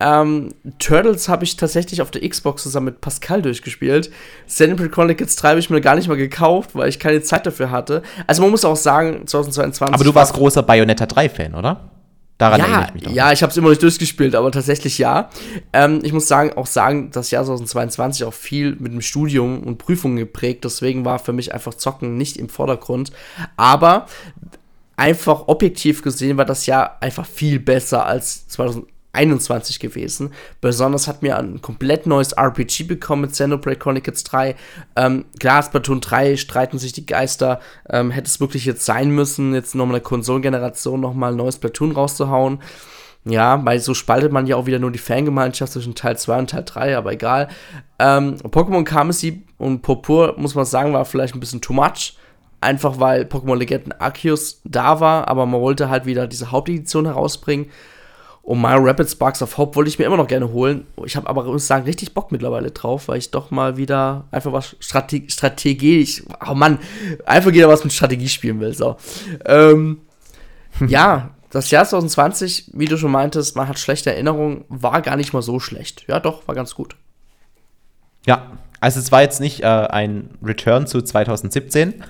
[0.00, 0.48] Ähm,
[0.78, 4.10] Turtles habe ich tatsächlich auf der Xbox zusammen mit Pascal durchgespielt.
[4.46, 7.70] Xenoblade Chronicles 3 habe ich mir gar nicht mal gekauft, weil ich keine Zeit dafür
[7.70, 8.02] hatte.
[8.26, 11.90] Also man muss auch sagen, 2022 Aber du warst großer Bayonetta 3-Fan, oder?
[12.38, 13.12] Daran erinnere ja, ich mich noch.
[13.12, 15.30] ja, ich habe es immer nicht durchgespielt, aber tatsächlich ja.
[15.72, 19.78] Ähm, ich muss sagen, auch sagen, das Jahr 2022 auch viel mit dem Studium und
[19.78, 20.64] Prüfungen geprägt.
[20.64, 23.12] Deswegen war für mich einfach Zocken nicht im Vordergrund.
[23.56, 24.06] Aber
[24.96, 28.46] einfach objektiv gesehen war das Jahr einfach viel besser als
[29.14, 30.32] 2021 gewesen.
[30.60, 34.56] Besonders hat mir ein komplett neues RPG bekommen mit Xenoblade Chronicles 3.
[34.96, 37.60] Ähm, klar, Splatoon 3 streiten sich die Geister.
[37.88, 41.92] Ähm, hätte es wirklich jetzt sein müssen, jetzt nochmal eine Konsolengeneration nochmal ein neues Splatoon
[41.92, 42.58] rauszuhauen.
[43.26, 46.50] Ja, weil so spaltet man ja auch wieder nur die Fangemeinschaft zwischen Teil 2 und
[46.50, 47.48] Teil 3, aber egal.
[47.98, 52.18] Ähm, Pokémon Kamesi und Purpur, muss man sagen, war vielleicht ein bisschen too much.
[52.60, 57.66] Einfach weil Pokémon Legenden Arceus da war, aber man wollte halt wieder diese Hauptedition herausbringen.
[58.44, 60.86] Und Mario Rapid Sparks of Hope wollte ich mir immer noch gerne holen.
[61.06, 64.52] Ich habe aber, muss sagen, richtig Bock mittlerweile drauf, weil ich doch mal wieder einfach
[64.52, 66.78] was Strate strategisch, oh Mann,
[67.24, 68.74] einfach wieder was mit Strategie spielen will.
[68.74, 68.96] So.
[69.46, 70.02] Ähm,
[70.86, 75.32] ja, das Jahr 2020, wie du schon meintest, man hat schlechte Erinnerungen, war gar nicht
[75.32, 76.04] mal so schlecht.
[76.06, 76.96] Ja, doch, war ganz gut.
[78.26, 82.04] Ja, also es war jetzt nicht äh, ein Return zu 2017.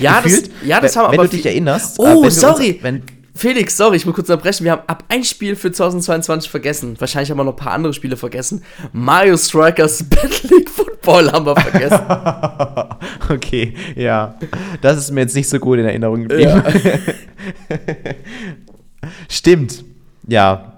[0.00, 2.00] Ja, das, ja, das wenn, haben Wenn aber du dich erinnerst.
[2.00, 2.72] Oh, äh, wenn sorry.
[2.72, 3.02] Uns, wenn,
[3.34, 4.64] Felix, sorry, ich muss kurz unterbrechen.
[4.64, 7.00] Wir haben ab ein Spiel für 2022 vergessen.
[7.00, 8.62] Wahrscheinlich haben wir noch ein paar andere Spiele vergessen.
[8.92, 12.00] Mario Strikers Battle League Football haben wir vergessen.
[13.34, 14.34] okay, ja.
[14.82, 16.62] Das ist mir jetzt nicht so gut in Erinnerung geblieben.
[19.28, 19.84] Stimmt.
[20.28, 20.71] Ja.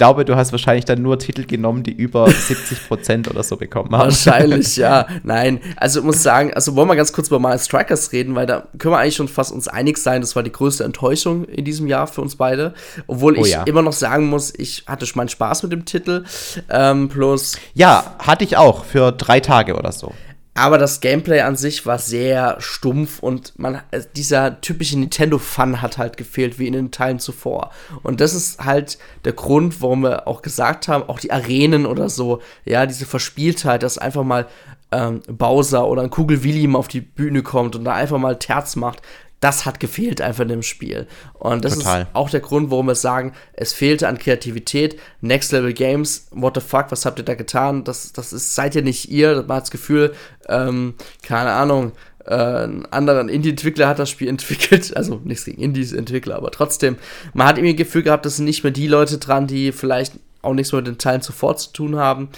[0.00, 3.90] Ich glaube, du hast wahrscheinlich dann nur Titel genommen, die über 70% oder so bekommen
[3.92, 4.04] haben.
[4.04, 5.06] Wahrscheinlich, ja.
[5.24, 8.46] Nein, also ich muss sagen, also wollen wir ganz kurz über Mario Strikers reden, weil
[8.46, 11.66] da können wir eigentlich schon fast uns einig sein, das war die größte Enttäuschung in
[11.66, 12.72] diesem Jahr für uns beide.
[13.08, 13.64] Obwohl Oh ich ja.
[13.64, 16.24] immer noch sagen muss, ich hatte schon meinen Spaß mit dem Titel.
[16.70, 20.14] Ähm, plus, Ja, hatte ich auch für drei Tage oder so.
[20.54, 25.96] Aber das Gameplay an sich war sehr stumpf und man, äh, dieser typische Nintendo-Fun hat
[25.96, 27.70] halt gefehlt, wie in den Teilen zuvor.
[28.02, 32.08] Und das ist halt der Grund, warum wir auch gesagt haben, auch die Arenen oder
[32.08, 34.48] so, ja, diese Verspieltheit, dass einfach mal
[34.92, 38.74] ähm, Bowser oder ein Kugel-Willi mal auf die Bühne kommt und da einfach mal Terz
[38.74, 39.02] macht,
[39.40, 41.06] das hat gefehlt einfach in dem Spiel.
[41.34, 42.02] Und das Total.
[42.02, 45.00] ist auch der Grund, warum wir sagen, es fehlte an Kreativität.
[45.22, 47.84] Next Level Games, what the fuck, was habt ihr da getan?
[47.84, 49.36] Das, das ist, seid ihr nicht ihr.
[49.46, 50.14] Man hat das Gefühl,
[50.48, 51.92] ähm, keine Ahnung,
[52.26, 54.94] äh, ein anderer Indie-Entwickler hat das Spiel entwickelt.
[54.94, 56.96] Also nichts gegen Indies-Entwickler, aber trotzdem,
[57.32, 60.14] man hat irgendwie das Gefühl gehabt, das sind nicht mehr die Leute dran, die vielleicht
[60.42, 62.28] auch nichts mehr mit den Teilen zuvor zu tun haben.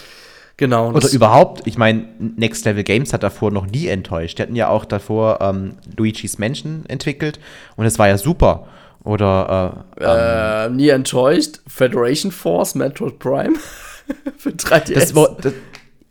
[0.59, 0.91] Genau.
[0.93, 4.39] Oder überhaupt, ich meine, Next Level Games hat davor noch nie enttäuscht.
[4.39, 7.41] Die hatten ja auch davor ähm, Luigi's Mansion entwickelt
[7.77, 8.67] und es war ja super.
[9.05, 11.61] Oder äh, äh, nie enttäuscht.
[11.67, 13.55] Federation Force, Metroid Prime.
[14.39, 14.95] Für 3DS.
[14.95, 15.53] das, war- das,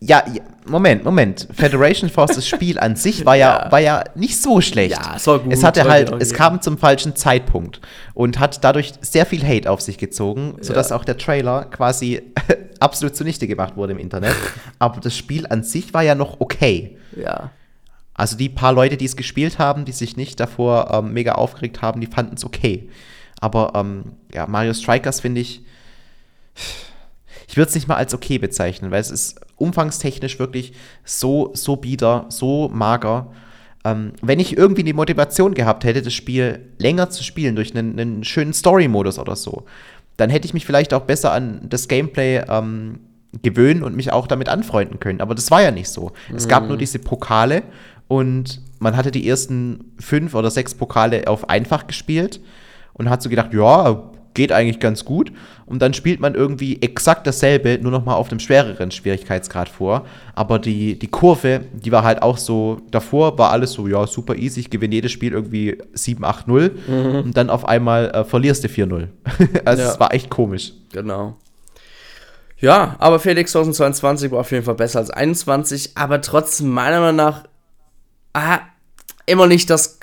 [0.02, 0.24] ja,
[0.66, 1.48] Moment, Moment.
[1.54, 3.72] Federation Force, das Spiel an sich war ja, Ja.
[3.72, 4.92] war ja nicht so schlecht.
[5.00, 7.80] Ja, es war gut, Es hatte halt, auch es kam zum falschen Zeitpunkt
[8.14, 10.96] und hat dadurch sehr viel Hate auf sich gezogen, sodass Ja.
[10.98, 12.22] auch der Trailer quasi
[12.82, 14.36] absolut zunichte gemacht wurde im Internet.
[14.80, 16.98] Aber das Spiel an sich war ja noch okay.
[17.16, 17.52] ja.
[18.14, 21.82] Also die paar Leute, die es gespielt haben, die sich nicht davor ähm, mega aufgeregt
[21.82, 22.90] haben, die fanden es okay.
[23.40, 25.64] Aber ähm, ja, Mario Strikers finde ich,
[27.48, 30.74] ich würde es nicht mal als okay bezeichnen, weil es ist umfangstechnisch wirklich
[31.04, 33.32] so, so bieder, so mager.
[33.84, 38.00] Ähm, wenn ich irgendwie die Motivation gehabt hätte, das Spiel länger zu spielen durch einen,
[38.00, 39.66] einen schönen Story-Modus oder so,
[40.22, 43.00] dann hätte ich mich vielleicht auch besser an das Gameplay ähm,
[43.42, 45.20] gewöhnen und mich auch damit anfreunden können.
[45.20, 46.12] Aber das war ja nicht so.
[46.36, 47.64] Es gab nur diese Pokale
[48.08, 52.40] und man hatte die ersten fünf oder sechs Pokale auf einfach gespielt
[52.94, 55.32] und hat so gedacht, ja, geht eigentlich ganz gut.
[55.66, 60.06] Und dann spielt man irgendwie exakt dasselbe, nur noch mal auf einem schwereren Schwierigkeitsgrad vor.
[60.36, 64.36] Aber die, die Kurve, die war halt auch so, davor war alles so, ja, super
[64.36, 66.72] easy, ich gewinne jedes Spiel irgendwie 7, 8, 0.
[66.88, 67.16] Mhm.
[67.24, 69.08] Und dann auf einmal äh, verlierst du 4-0.
[69.66, 70.74] also es war echt komisch.
[70.92, 71.38] Genau.
[72.58, 77.16] Ja, aber Felix 2022 war auf jeden Fall besser als 21, aber trotzdem meiner Meinung
[77.16, 77.44] nach
[78.34, 78.60] ah,
[79.26, 80.00] immer nicht das,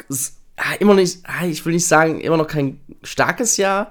[0.57, 3.91] ah, immer nicht, ah, ich will nicht sagen, immer noch kein starkes Jahr.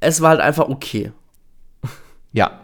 [0.00, 1.12] Es war halt einfach okay.
[2.32, 2.60] Ja.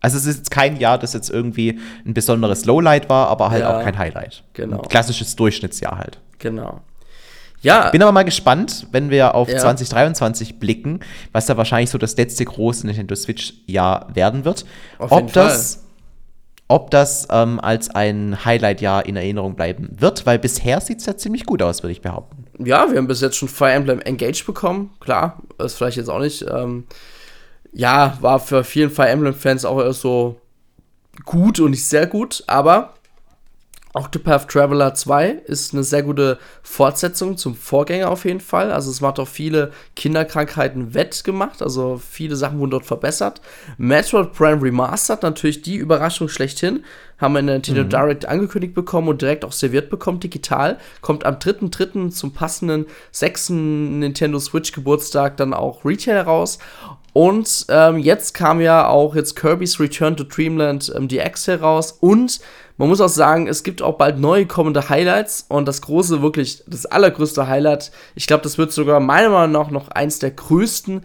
[0.00, 3.62] Also es ist jetzt kein Jahr, das jetzt irgendwie ein besonderes Lowlight war, aber halt
[3.62, 4.42] ja, auch kein Highlight.
[4.54, 4.80] Genau.
[4.80, 6.18] Ein klassisches Durchschnittsjahr halt.
[6.38, 6.80] Genau.
[7.62, 7.90] Ja.
[7.90, 9.58] Bin aber mal gespannt, wenn wir auf ja.
[9.58, 11.00] 2023 blicken,
[11.32, 14.64] was da wahrscheinlich so das letzte große Nintendo Switch-Jahr werden wird.
[14.98, 15.84] Auf ob das, Fall.
[16.68, 21.16] ob das ähm, als ein Highlight-Jahr in Erinnerung bleiben wird, weil bisher sieht es ja
[21.18, 22.39] ziemlich gut aus, würde ich behaupten.
[22.62, 24.90] Ja, wir haben bis jetzt schon Fire Emblem Engage bekommen.
[25.00, 26.44] Klar, ist vielleicht jetzt auch nicht.
[26.48, 26.84] Ähm,
[27.72, 30.40] ja, war für vielen Fire Emblem-Fans auch erst so
[31.24, 32.94] gut und nicht sehr gut, aber
[33.92, 38.70] Octopath Traveler 2 ist eine sehr gute Fortsetzung zum Vorgänger auf jeden Fall.
[38.70, 43.40] Also es macht auch viele Kinderkrankheiten wettgemacht, also viele Sachen wurden dort verbessert.
[43.78, 46.84] Metroid Prime Remastered, natürlich die Überraschung schlechthin,
[47.18, 47.88] haben wir in der Nintendo mhm.
[47.88, 50.78] Direct angekündigt bekommen und direkt auch serviert bekommen, digital.
[51.00, 52.10] Kommt am 3.3.
[52.10, 53.50] zum passenden 6.
[53.50, 56.58] Nintendo Switch Geburtstag dann auch Retail heraus.
[57.12, 62.40] Und ähm, jetzt kam ja auch jetzt Kirby's Return to Dreamland ähm, DX heraus und
[62.80, 66.62] man muss auch sagen, es gibt auch bald neue kommende Highlights und das große, wirklich
[66.66, 71.02] das allergrößte Highlight, ich glaube, das wird sogar meiner Meinung nach noch eins der größten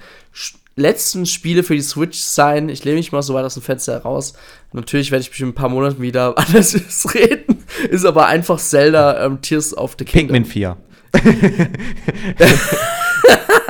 [0.77, 2.69] letzten Spiele für die Switch sein.
[2.69, 4.35] Ich lehne mich mal so weit aus dem Fenster heraus.
[4.71, 7.65] Natürlich werde ich mich in ein paar Monaten wieder anders reden.
[7.89, 10.43] Ist aber einfach Zelda ähm, Tears of the Kingdom.
[10.43, 10.77] Pikmin 4.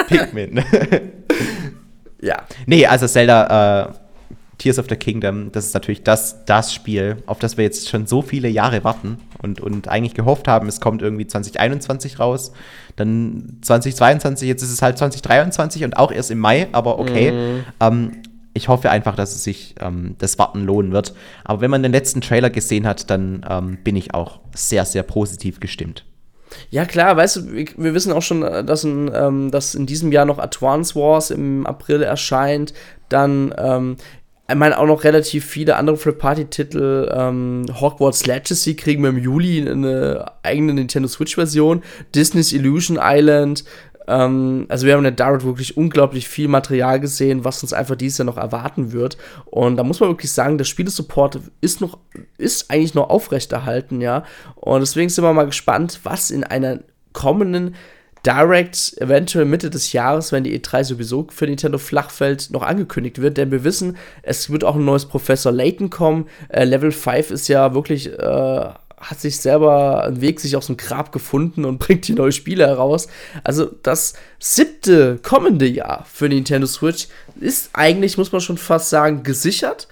[0.08, 0.64] Pikmin.
[2.22, 2.44] ja.
[2.68, 4.05] Nee, also Zelda äh
[4.58, 8.08] Tears of the Kingdom, das ist natürlich das, das Spiel, auf das wir jetzt schon
[8.08, 12.52] so viele Jahre warten und, und eigentlich gehofft haben, es kommt irgendwie 2021 raus,
[12.96, 17.32] dann 2022, jetzt ist es halt 2023 und auch erst im Mai, aber okay.
[17.32, 17.64] Mhm.
[17.80, 18.12] Ähm,
[18.56, 21.14] ich hoffe einfach, dass es sich ähm, das Warten lohnen wird.
[21.44, 25.04] Aber wenn man den letzten Trailer gesehen hat, dann ähm, bin ich auch sehr, sehr
[25.04, 26.06] positiv gestimmt.
[26.70, 30.14] Ja, klar, weißt du, wir wissen auch schon, äh, dass in, ähm, dass in diesem
[30.14, 32.74] Jahr noch Advance Wars im April erscheint.
[33.10, 33.98] Dann ähm,
[34.48, 37.12] ich meine auch noch relativ viele andere Free-Party-Titel.
[37.12, 41.82] Ähm, Hogwarts Legacy kriegen wir im Juli eine eigene Nintendo Switch-Version.
[42.14, 43.64] Disney's Illusion Island.
[44.08, 47.96] Ähm, also wir haben in der Direct wirklich unglaublich viel Material gesehen, was uns einfach
[47.96, 49.18] dieses Jahr noch erwarten wird.
[49.46, 51.98] Und da muss man wirklich sagen, der Spielesupport ist noch,
[52.38, 54.24] ist eigentlich noch aufrechterhalten, ja.
[54.56, 56.82] Und deswegen sind wir mal gespannt, was in einer
[57.14, 57.76] kommenden
[58.26, 63.22] Direct eventuell Mitte des Jahres, wenn die E3 sowieso für Nintendo flach fällt, noch angekündigt
[63.22, 63.38] wird.
[63.38, 66.28] Denn wir wissen, es wird auch ein neues Professor Layton kommen.
[66.50, 70.78] Äh, Level 5 ist ja wirklich, äh, hat sich selber einen Weg sich aus dem
[70.78, 73.08] Grab gefunden und bringt die neue Spiele heraus.
[73.44, 77.08] Also das siebte kommende Jahr für Nintendo Switch
[77.40, 79.88] ist eigentlich, muss man schon fast sagen, gesichert.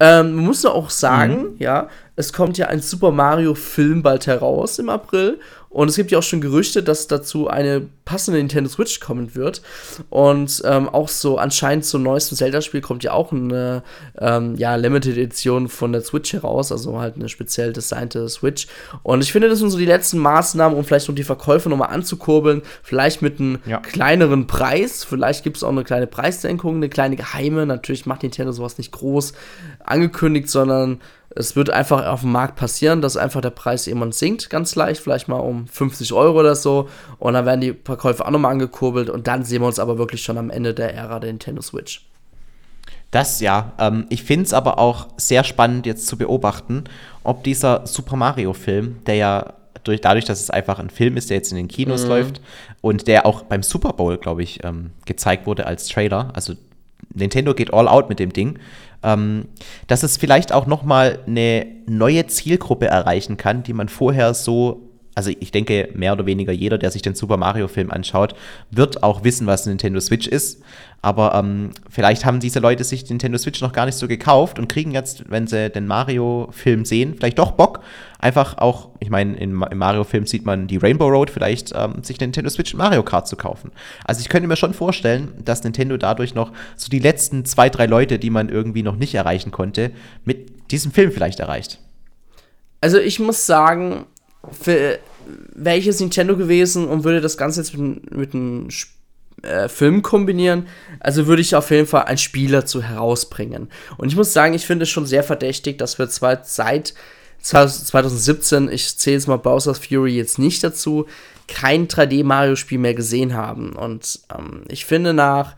[0.00, 1.56] Ähm, man muss auch sagen, mhm.
[1.58, 5.40] ja, es kommt ja ein Super Mario Film bald heraus im April
[5.70, 9.60] und es gibt ja auch schon Gerüchte, dass dazu eine passende Nintendo Switch kommen wird.
[10.08, 13.82] Und ähm, auch so anscheinend zum neuesten Zelda-Spiel kommt ja auch eine
[14.18, 18.66] ähm, ja, Limited Edition von der Switch heraus, also halt eine speziell designte Switch.
[19.02, 21.90] Und ich finde, das sind so die letzten Maßnahmen, um vielleicht noch die Verkäufe nochmal
[21.90, 22.62] anzukurbeln.
[22.82, 23.78] Vielleicht mit einem ja.
[23.80, 25.04] kleineren Preis.
[25.04, 27.66] Vielleicht gibt es auch eine kleine Preissenkung, eine kleine geheime.
[27.66, 29.34] Natürlich macht Nintendo sowas nicht groß
[29.84, 31.00] angekündigt, sondern
[31.38, 35.00] es wird einfach auf dem Markt passieren, dass einfach der Preis jemand sinkt, ganz leicht,
[35.00, 36.88] vielleicht mal um 50 Euro oder so.
[37.18, 40.22] Und dann werden die Verkäufe auch nochmal angekurbelt und dann sehen wir uns aber wirklich
[40.22, 42.06] schon am Ende der Ära der Nintendo Switch.
[43.12, 43.72] Das ja.
[43.78, 46.84] Ähm, ich finde es aber auch sehr spannend jetzt zu beobachten,
[47.22, 51.36] ob dieser Super Mario-Film, der ja durch, dadurch, dass es einfach ein Film ist, der
[51.36, 52.08] jetzt in den Kinos mhm.
[52.08, 52.40] läuft
[52.80, 56.30] und der auch beim Super Bowl, glaube ich, ähm, gezeigt wurde als Trailer.
[56.34, 56.54] Also
[57.18, 58.58] Nintendo geht all out mit dem Ding
[59.02, 59.46] ähm,
[59.86, 64.87] dass es vielleicht auch noch mal eine neue Zielgruppe erreichen kann, die man vorher so
[65.18, 68.36] also ich denke, mehr oder weniger jeder, der sich den Super Mario-Film anschaut,
[68.70, 70.62] wird auch wissen, was Nintendo Switch ist.
[71.02, 74.68] Aber ähm, vielleicht haben diese Leute sich Nintendo Switch noch gar nicht so gekauft und
[74.68, 77.80] kriegen jetzt, wenn sie den Mario-Film sehen, vielleicht doch Bock.
[78.20, 82.48] Einfach auch, ich meine, im Mario-Film sieht man die Rainbow Road, vielleicht ähm, sich Nintendo
[82.48, 83.72] Switch Mario Kart zu kaufen.
[84.04, 87.86] Also ich könnte mir schon vorstellen, dass Nintendo dadurch noch so die letzten zwei, drei
[87.86, 89.90] Leute, die man irgendwie noch nicht erreichen konnte,
[90.24, 91.80] mit diesem Film vielleicht erreicht.
[92.80, 94.06] Also ich muss sagen,
[94.52, 94.98] für
[95.54, 98.68] wäre ich jetzt Nintendo gewesen und würde das Ganze jetzt mit, mit einem
[99.42, 100.66] äh, Film kombinieren.
[101.00, 103.68] Also würde ich auf jeden Fall einen Spieler zu herausbringen.
[103.96, 106.94] Und ich muss sagen, ich finde es schon sehr verdächtig, dass wir zwar seit
[107.40, 111.06] 2017, ich zähle jetzt mal Bowser's Fury jetzt nicht dazu,
[111.46, 113.72] kein 3D-Mario-Spiel mehr gesehen haben.
[113.72, 115.54] Und ähm, ich finde, nach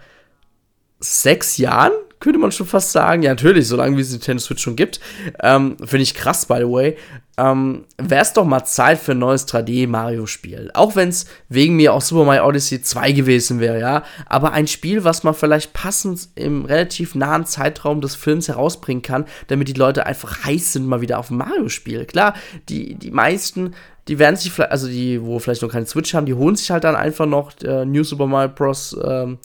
[1.00, 4.76] sechs Jahren könnte man schon fast sagen, ja, natürlich, solange wie es Nintendo Switch schon
[4.76, 5.00] gibt,
[5.42, 6.96] ähm, finde ich krass, by the way,
[7.38, 10.70] ähm, wäre es doch mal Zeit für ein neues 3D-Mario-Spiel.
[10.74, 14.02] Auch wenn es wegen mir auch Super Mario Odyssey 2 gewesen wäre, ja.
[14.26, 19.24] Aber ein Spiel, was man vielleicht passend im relativ nahen Zeitraum des Films herausbringen kann,
[19.48, 22.04] damit die Leute einfach heiß sind, mal wieder auf ein Mario-Spiel.
[22.04, 22.34] Klar,
[22.68, 23.74] die, die meisten
[24.08, 26.70] die werden sich vielleicht, also die, wo vielleicht noch keine Switch haben, die holen sich
[26.72, 28.96] halt dann einfach noch äh, New Super Mario Bros.
[29.04, 29.38] Ähm,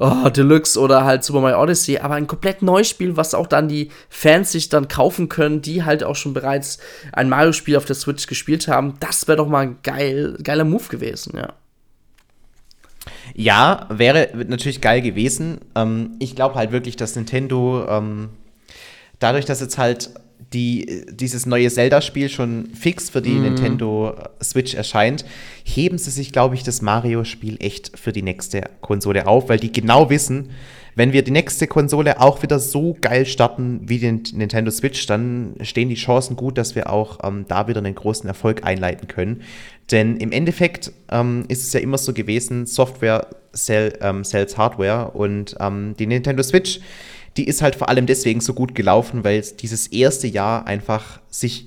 [0.00, 3.68] oh, Deluxe oder halt Super Mario Odyssey, aber ein komplett neues Spiel, was auch dann
[3.68, 6.78] die Fans sich dann kaufen können, die halt auch schon bereits
[7.12, 8.94] ein Mario-Spiel auf der Switch gespielt haben.
[9.00, 11.52] Das wäre doch mal ein geil, geiler Move gewesen, ja.
[13.34, 15.60] Ja, wäre natürlich geil gewesen.
[15.74, 18.30] Ähm, ich glaube halt wirklich, dass Nintendo ähm,
[19.18, 20.10] dadurch, dass jetzt halt
[20.52, 23.42] die, dieses neue Zelda-Spiel schon fix für die mm.
[23.42, 25.24] Nintendo Switch erscheint,
[25.64, 29.72] heben sie sich, glaube ich, das Mario-Spiel echt für die nächste Konsole auf, weil die
[29.72, 30.50] genau wissen,
[30.96, 35.54] wenn wir die nächste Konsole auch wieder so geil starten wie den Nintendo Switch, dann
[35.62, 39.42] stehen die Chancen gut, dass wir auch ähm, da wieder einen großen Erfolg einleiten können.
[39.90, 45.12] Denn im Endeffekt ähm, ist es ja immer so gewesen, Software sell, ähm, sells Hardware
[45.12, 46.80] und ähm, die Nintendo Switch
[47.36, 51.66] die ist halt vor allem deswegen so gut gelaufen, weil dieses erste Jahr einfach sich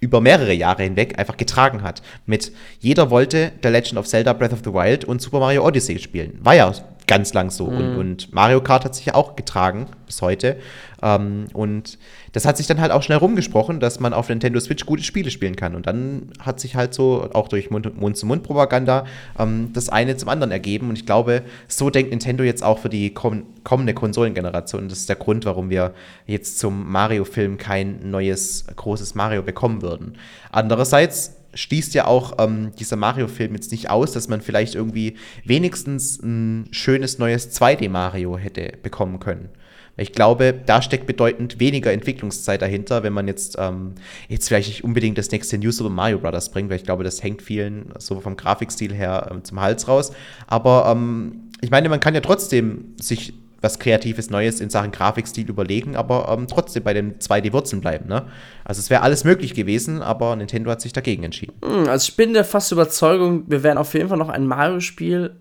[0.00, 2.02] über mehrere Jahre hinweg einfach getragen hat.
[2.26, 5.98] Mit jeder wollte The Legend of Zelda Breath of the Wild und Super Mario Odyssey
[5.98, 6.38] spielen.
[6.42, 6.72] War ja
[7.10, 7.66] ganz lang so.
[7.66, 7.76] Mhm.
[7.76, 10.56] Und, und, Mario Kart hat sich ja auch getragen bis heute.
[11.02, 11.98] Ähm, und
[12.30, 15.32] das hat sich dann halt auch schnell rumgesprochen, dass man auf Nintendo Switch gute Spiele
[15.32, 15.74] spielen kann.
[15.74, 19.06] Und dann hat sich halt so, auch durch Mund-zu-Mund-Propaganda,
[19.40, 20.88] ähm, das eine zum anderen ergeben.
[20.88, 24.88] Und ich glaube, so denkt Nintendo jetzt auch für die komm kommende Konsolengeneration.
[24.88, 25.92] Das ist der Grund, warum wir
[26.26, 30.16] jetzt zum Mario-Film kein neues, großes Mario bekommen würden.
[30.52, 36.22] Andererseits schließt ja auch ähm, dieser Mario-Film jetzt nicht aus, dass man vielleicht irgendwie wenigstens
[36.22, 39.48] ein schönes neues 2D-Mario hätte bekommen können.
[39.96, 43.94] Ich glaube, da steckt bedeutend weniger Entwicklungszeit dahinter, wenn man jetzt, ähm,
[44.28, 46.50] jetzt vielleicht nicht unbedingt das nächste New Super Mario Bros.
[46.50, 50.12] bringt, weil ich glaube, das hängt vielen so vom Grafikstil her ähm, zum Hals raus.
[50.46, 55.48] Aber ähm, ich meine, man kann ja trotzdem sich was Kreatives Neues in Sachen Grafikstil
[55.48, 58.08] überlegen, aber ähm, trotzdem bei den 2D-Wurzeln bleiben.
[58.08, 58.26] Ne?
[58.64, 61.54] Also es wäre alles möglich gewesen, aber Nintendo hat sich dagegen entschieden.
[61.62, 65.36] Hm, also ich bin der fast Überzeugung, wir werden auf jeden Fall noch ein Mario-Spiel,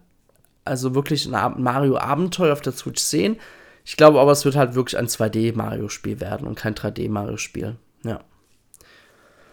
[0.65, 3.37] also wirklich ein Mario-Abenteuer auf der Switch sehen.
[3.85, 7.75] Ich glaube aber, es wird halt wirklich ein 2D-Mario-Spiel werden und kein 3D-Mario-Spiel.
[8.03, 8.19] Ja.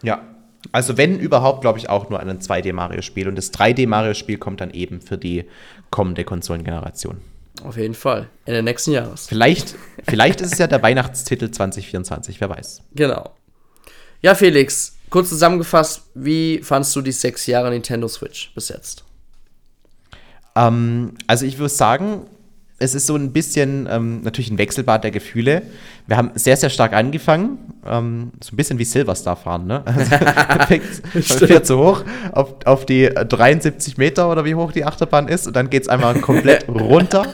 [0.03, 0.23] Ja,
[0.73, 3.29] also wenn überhaupt, glaube ich auch nur ein 2D-Mario-Spiel.
[3.29, 5.45] Und das 3D-Mario-Spiel kommt dann eben für die
[5.91, 7.19] kommende Konsolengeneration.
[7.65, 8.29] Auf jeden Fall.
[8.45, 9.27] Ende nächsten Jahres.
[9.27, 9.75] Vielleicht,
[10.07, 12.83] vielleicht ist es ja der Weihnachtstitel 2024, wer weiß.
[12.95, 13.35] Genau.
[14.23, 19.05] Ja, Felix, kurz zusammengefasst, wie fandest du die sechs Jahre Nintendo Switch bis jetzt?
[20.55, 22.27] Ähm, also ich würde sagen,
[22.79, 25.62] es ist so ein bisschen ähm, natürlich ein Wechselbad der Gefühle.
[26.07, 27.59] Wir haben sehr, sehr stark angefangen.
[27.87, 29.83] Ähm, so ein bisschen wie Silverstar fahren, ne?
[29.87, 35.47] Also, fährt so hoch auf, auf die 73 Meter oder wie hoch die Achterbahn ist
[35.47, 37.27] und dann geht es einmal komplett runter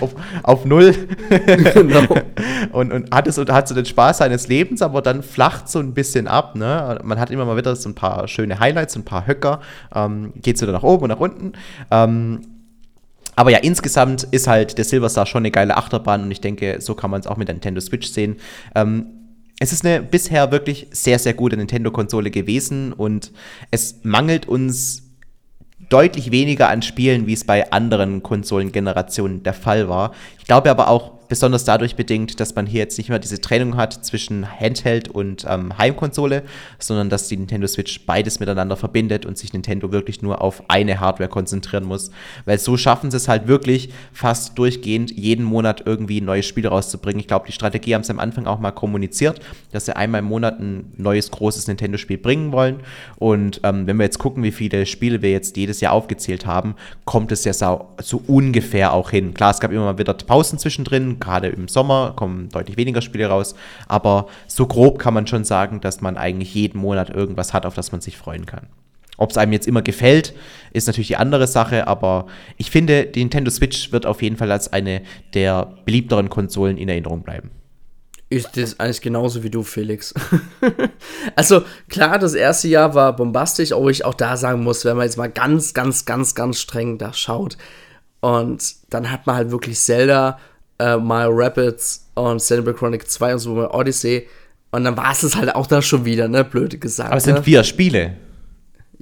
[0.00, 0.94] auf, auf Null.
[1.28, 2.16] genau.
[2.72, 5.94] und, und hat, es, hat so den Spaß seines Lebens, aber dann flacht so ein
[5.94, 6.98] bisschen ab, ne?
[7.04, 9.60] Man hat immer mal wieder so ein paar schöne Highlights, ein paar Höcker.
[9.94, 11.52] Ähm, geht es wieder nach oben und nach unten.
[11.92, 12.40] Ähm,
[13.34, 16.80] aber ja, insgesamt ist halt der Silver Star schon eine geile Achterbahn und ich denke,
[16.80, 18.36] so kann man es auch mit der Nintendo Switch sehen.
[18.74, 19.06] Ähm,
[19.58, 23.32] es ist eine bisher wirklich sehr, sehr gute Nintendo-Konsole gewesen und
[23.70, 25.04] es mangelt uns
[25.88, 30.12] deutlich weniger an Spielen, wie es bei anderen Konsolengenerationen der Fall war.
[30.38, 33.78] Ich glaube aber auch, besonders dadurch bedingt, dass man hier jetzt nicht mehr diese Trennung
[33.78, 36.42] hat zwischen Handheld und ähm, Heimkonsole,
[36.78, 41.00] sondern dass die Nintendo Switch beides miteinander verbindet und sich Nintendo wirklich nur auf eine
[41.00, 42.10] Hardware konzentrieren muss.
[42.44, 46.66] Weil so schaffen sie es halt wirklich fast durchgehend jeden Monat irgendwie ein neues Spiel
[46.66, 47.20] rauszubringen.
[47.20, 50.26] Ich glaube, die Strategie haben sie am Anfang auch mal kommuniziert, dass sie einmal im
[50.26, 52.80] Monat ein neues großes Nintendo-Spiel bringen wollen.
[53.16, 56.74] Und ähm, wenn wir jetzt gucken, wie viele Spiele wir jetzt jedes Jahr aufgezählt haben,
[57.06, 59.32] kommt es ja so, so ungefähr auch hin.
[59.32, 63.26] Klar, es gab immer mal wieder Pausen zwischendrin, gerade im Sommer kommen deutlich weniger Spiele
[63.26, 63.54] raus,
[63.88, 67.74] aber so grob kann man schon sagen, dass man eigentlich jeden Monat irgendwas hat, auf
[67.74, 68.66] das man sich freuen kann.
[69.18, 70.34] Ob es einem jetzt immer gefällt,
[70.72, 74.50] ist natürlich die andere Sache, aber ich finde, die Nintendo Switch wird auf jeden Fall
[74.50, 75.02] als eine
[75.34, 77.50] der beliebteren Konsolen in Erinnerung bleiben.
[78.30, 80.14] Ist das eigentlich genauso wie du, Felix?
[81.36, 85.04] also, klar, das erste Jahr war bombastisch, aber ich auch da sagen muss, wenn man
[85.04, 87.58] jetzt mal ganz, ganz, ganz, ganz streng da schaut,
[88.22, 90.38] Und dann hat man halt wirklich Zelda,
[90.82, 94.28] äh, Mario Rapids und Xenoblade Chronic 2 und so Odyssey.
[94.70, 96.44] Und dann war es es halt auch da schon wieder, ne?
[96.44, 97.10] Blöd gesagt.
[97.10, 97.42] Aber es sind ne?
[97.42, 98.16] vier Spiele.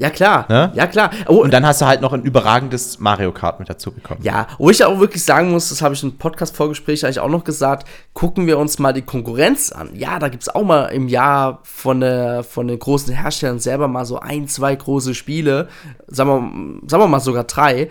[0.00, 0.46] Ja, klar.
[0.48, 0.72] Ne?
[0.74, 1.10] Ja, klar.
[1.26, 4.20] Oh, und dann hast du halt noch ein überragendes Mario Kart mit dazu bekommen.
[4.22, 7.44] Ja, wo ich auch wirklich sagen muss, das habe ich im Podcast-Vorgespräch eigentlich auch noch
[7.44, 9.90] gesagt, gucken wir uns mal die Konkurrenz an.
[9.94, 13.88] Ja, da gibt es auch mal im Jahr von, der, von den großen Herstellern selber
[13.88, 15.68] mal so ein, zwei große Spiele.
[16.06, 17.90] Sagen wir, sagen wir mal sogar drei.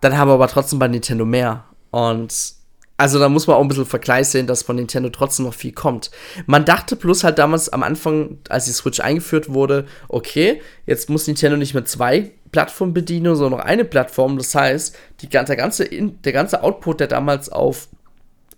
[0.00, 1.64] Dann haben wir aber trotzdem bei Nintendo mehr.
[1.90, 2.57] Und
[3.00, 5.70] also da muss man auch ein bisschen Vergleich sehen, dass von Nintendo trotzdem noch viel
[5.72, 6.10] kommt.
[6.46, 11.28] Man dachte bloß halt damals am Anfang, als die Switch eingeführt wurde, okay, jetzt muss
[11.28, 14.36] Nintendo nicht mehr zwei Plattformen bedienen, sondern noch eine Plattform.
[14.36, 17.88] Das heißt, die, der, ganze, der ganze Output, der damals auf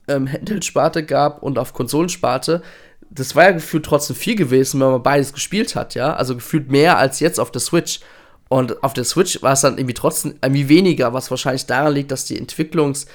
[0.08, 2.62] ähm, Handheld-Sparte gab und auf Konsolensparte,
[3.10, 6.14] das war ja gefühlt trotzdem viel gewesen, wenn man beides gespielt hat, ja.
[6.14, 8.00] Also gefühlt mehr als jetzt auf der Switch.
[8.48, 12.10] Und auf der Switch war es dann irgendwie trotzdem irgendwie weniger, was wahrscheinlich daran liegt,
[12.10, 13.06] dass die Entwicklungs-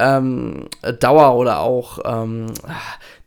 [0.00, 2.46] ähm, Dauer oder auch ähm,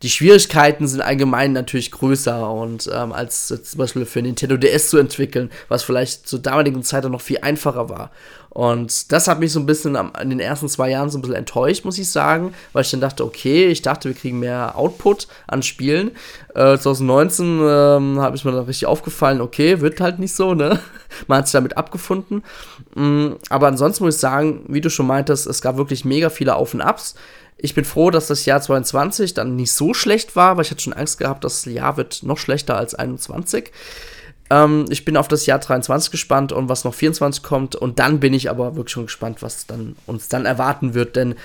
[0.04, 4.98] die Schwierigkeiten sind allgemein natürlich größer und ähm, als zum Beispiel für Nintendo DS zu
[4.98, 8.12] entwickeln, was vielleicht zur damaligen Zeit dann noch viel einfacher war.
[8.50, 11.22] Und das hat mich so ein bisschen am, in den ersten zwei Jahren so ein
[11.22, 14.78] bisschen enttäuscht, muss ich sagen, weil ich dann dachte, okay, ich dachte, wir kriegen mehr
[14.78, 16.12] Output an Spielen.
[16.54, 20.80] Äh, 2019 ähm, habe ich mir dann richtig aufgefallen, okay, wird halt nicht so, ne?
[21.28, 22.44] Man hat sich damit abgefunden.
[22.94, 26.56] Mhm, aber ansonsten muss ich sagen, wie du schon meintest, es gab wirklich mega viele
[26.56, 27.16] Auf und Abs.
[27.64, 30.84] Ich bin froh, dass das Jahr 22 dann nicht so schlecht war, weil ich hatte
[30.84, 33.72] schon Angst gehabt, das Jahr wird noch schlechter als 21.
[34.50, 37.78] Ähm, ich bin auf das Jahr 23 gespannt und was noch 24 kommt.
[37.78, 41.16] Und dann bin ich aber wirklich schon gespannt, was dann uns dann erwarten wird.
[41.16, 41.36] Denn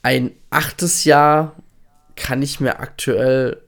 [0.00, 1.54] ein achtes Jahr
[2.16, 3.60] kann ich mir aktuell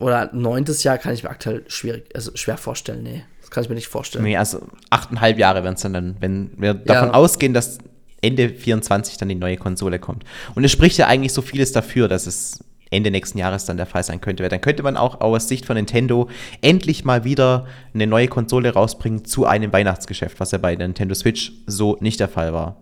[0.00, 3.04] oder neuntes Jahr kann ich mir aktuell schwierig, also schwer vorstellen.
[3.04, 4.24] Nee, das kann ich mir nicht vorstellen.
[4.24, 7.14] Nee, also achteinhalb Jahre werden es dann, wenn wir davon ja.
[7.14, 7.78] ausgehen, dass
[8.22, 10.24] Ende 24 dann die neue Konsole kommt.
[10.54, 13.86] Und es spricht ja eigentlich so vieles dafür, dass es Ende nächsten Jahres dann der
[13.86, 14.48] Fall sein könnte.
[14.48, 16.28] Dann könnte man auch aus Sicht von Nintendo
[16.60, 21.14] endlich mal wieder eine neue Konsole rausbringen zu einem Weihnachtsgeschäft, was ja bei der Nintendo
[21.14, 22.76] Switch so nicht der Fall war.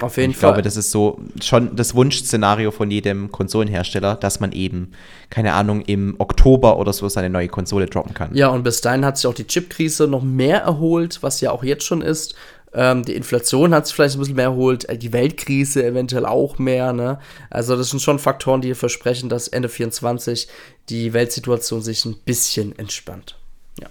[0.00, 0.50] Auf jeden ich Fall.
[0.50, 4.92] Ich glaube, das ist so schon das Wunschszenario von jedem Konsolenhersteller, dass man eben,
[5.30, 8.34] keine Ahnung, im Oktober oder so seine neue Konsole droppen kann.
[8.34, 11.64] Ja, und bis dahin hat sich auch die Chipkrise noch mehr erholt, was ja auch
[11.64, 12.34] jetzt schon ist.
[12.76, 16.58] Ähm, die Inflation hat sich vielleicht ein bisschen mehr erholt, äh, die Weltkrise eventuell auch
[16.58, 16.92] mehr.
[16.92, 17.18] Ne?
[17.48, 20.46] Also das sind schon Faktoren, die versprechen, dass Ende 24
[20.90, 23.36] die Weltsituation sich ein bisschen entspannt.
[23.80, 23.88] Ja.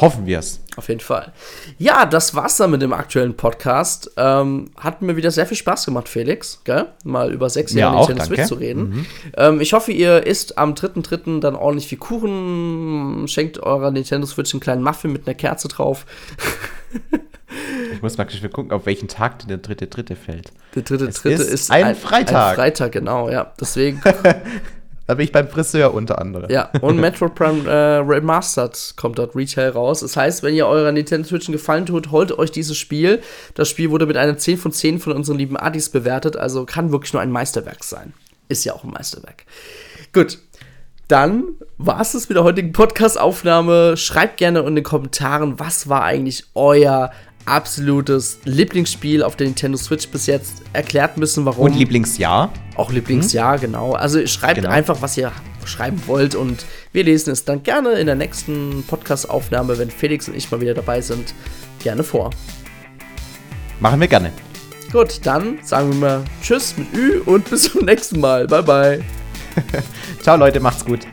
[0.00, 0.60] Hoffen wir es.
[0.76, 1.32] Auf jeden Fall.
[1.78, 4.10] Ja, das war's dann mit dem aktuellen Podcast.
[4.18, 6.88] Ähm, hat mir wieder sehr viel Spaß gemacht, Felix, gell?
[7.04, 8.82] mal über sechs Jahre ja, Nintendo Switch zu reden.
[8.90, 9.06] Mhm.
[9.36, 11.40] Ähm, ich hoffe, ihr isst am 3.3.
[11.40, 16.04] dann ordentlich viel Kuchen, schenkt eurer Nintendo Switch einen kleinen Muffin mit einer Kerze drauf.
[17.92, 20.52] Ich muss mal gucken, auf welchen Tag denn der dritte dritte fällt.
[20.74, 22.50] Der dritte es dritte ist, ist ein, ein, Freitag.
[22.50, 23.52] Ein Freitag, genau, ja.
[23.60, 24.00] Deswegen.
[25.06, 26.50] da bin ich beim Friseur unter anderem.
[26.50, 30.00] Ja, und Metroid Prime äh, Remastered kommt dort Retail raus.
[30.00, 33.20] Das heißt, wenn ihr eurer Nintendo Switch einen Gefallen tut, holt euch dieses Spiel.
[33.54, 36.92] Das Spiel wurde mit einer 10 von 10 von unseren lieben Adis bewertet, also kann
[36.92, 38.12] wirklich nur ein Meisterwerk sein.
[38.48, 39.44] Ist ja auch ein Meisterwerk.
[40.12, 40.38] Gut,
[41.10, 41.44] dann
[41.76, 43.96] war es das mit der heutigen Podcast-Aufnahme.
[43.96, 47.10] Schreibt gerne in den Kommentaren, was war eigentlich euer
[47.46, 50.62] absolutes Lieblingsspiel auf der Nintendo Switch bis jetzt.
[50.72, 51.66] Erklärt müssen, warum.
[51.66, 52.52] Und Lieblingsjahr.
[52.76, 53.60] Auch Lieblingsjahr, mhm.
[53.60, 53.92] genau.
[53.92, 54.70] Also schreibt genau.
[54.70, 55.32] einfach, was ihr
[55.64, 60.36] schreiben wollt und wir lesen es dann gerne in der nächsten Podcast-Aufnahme, wenn Felix und
[60.36, 61.34] ich mal wieder dabei sind,
[61.82, 62.30] gerne vor.
[63.78, 64.32] Machen wir gerne.
[64.92, 68.46] Gut, dann sagen wir mal Tschüss mit Ü und bis zum nächsten Mal.
[68.46, 69.04] Bye, bye.
[70.22, 71.06] Ciao, Leute, macht's gut.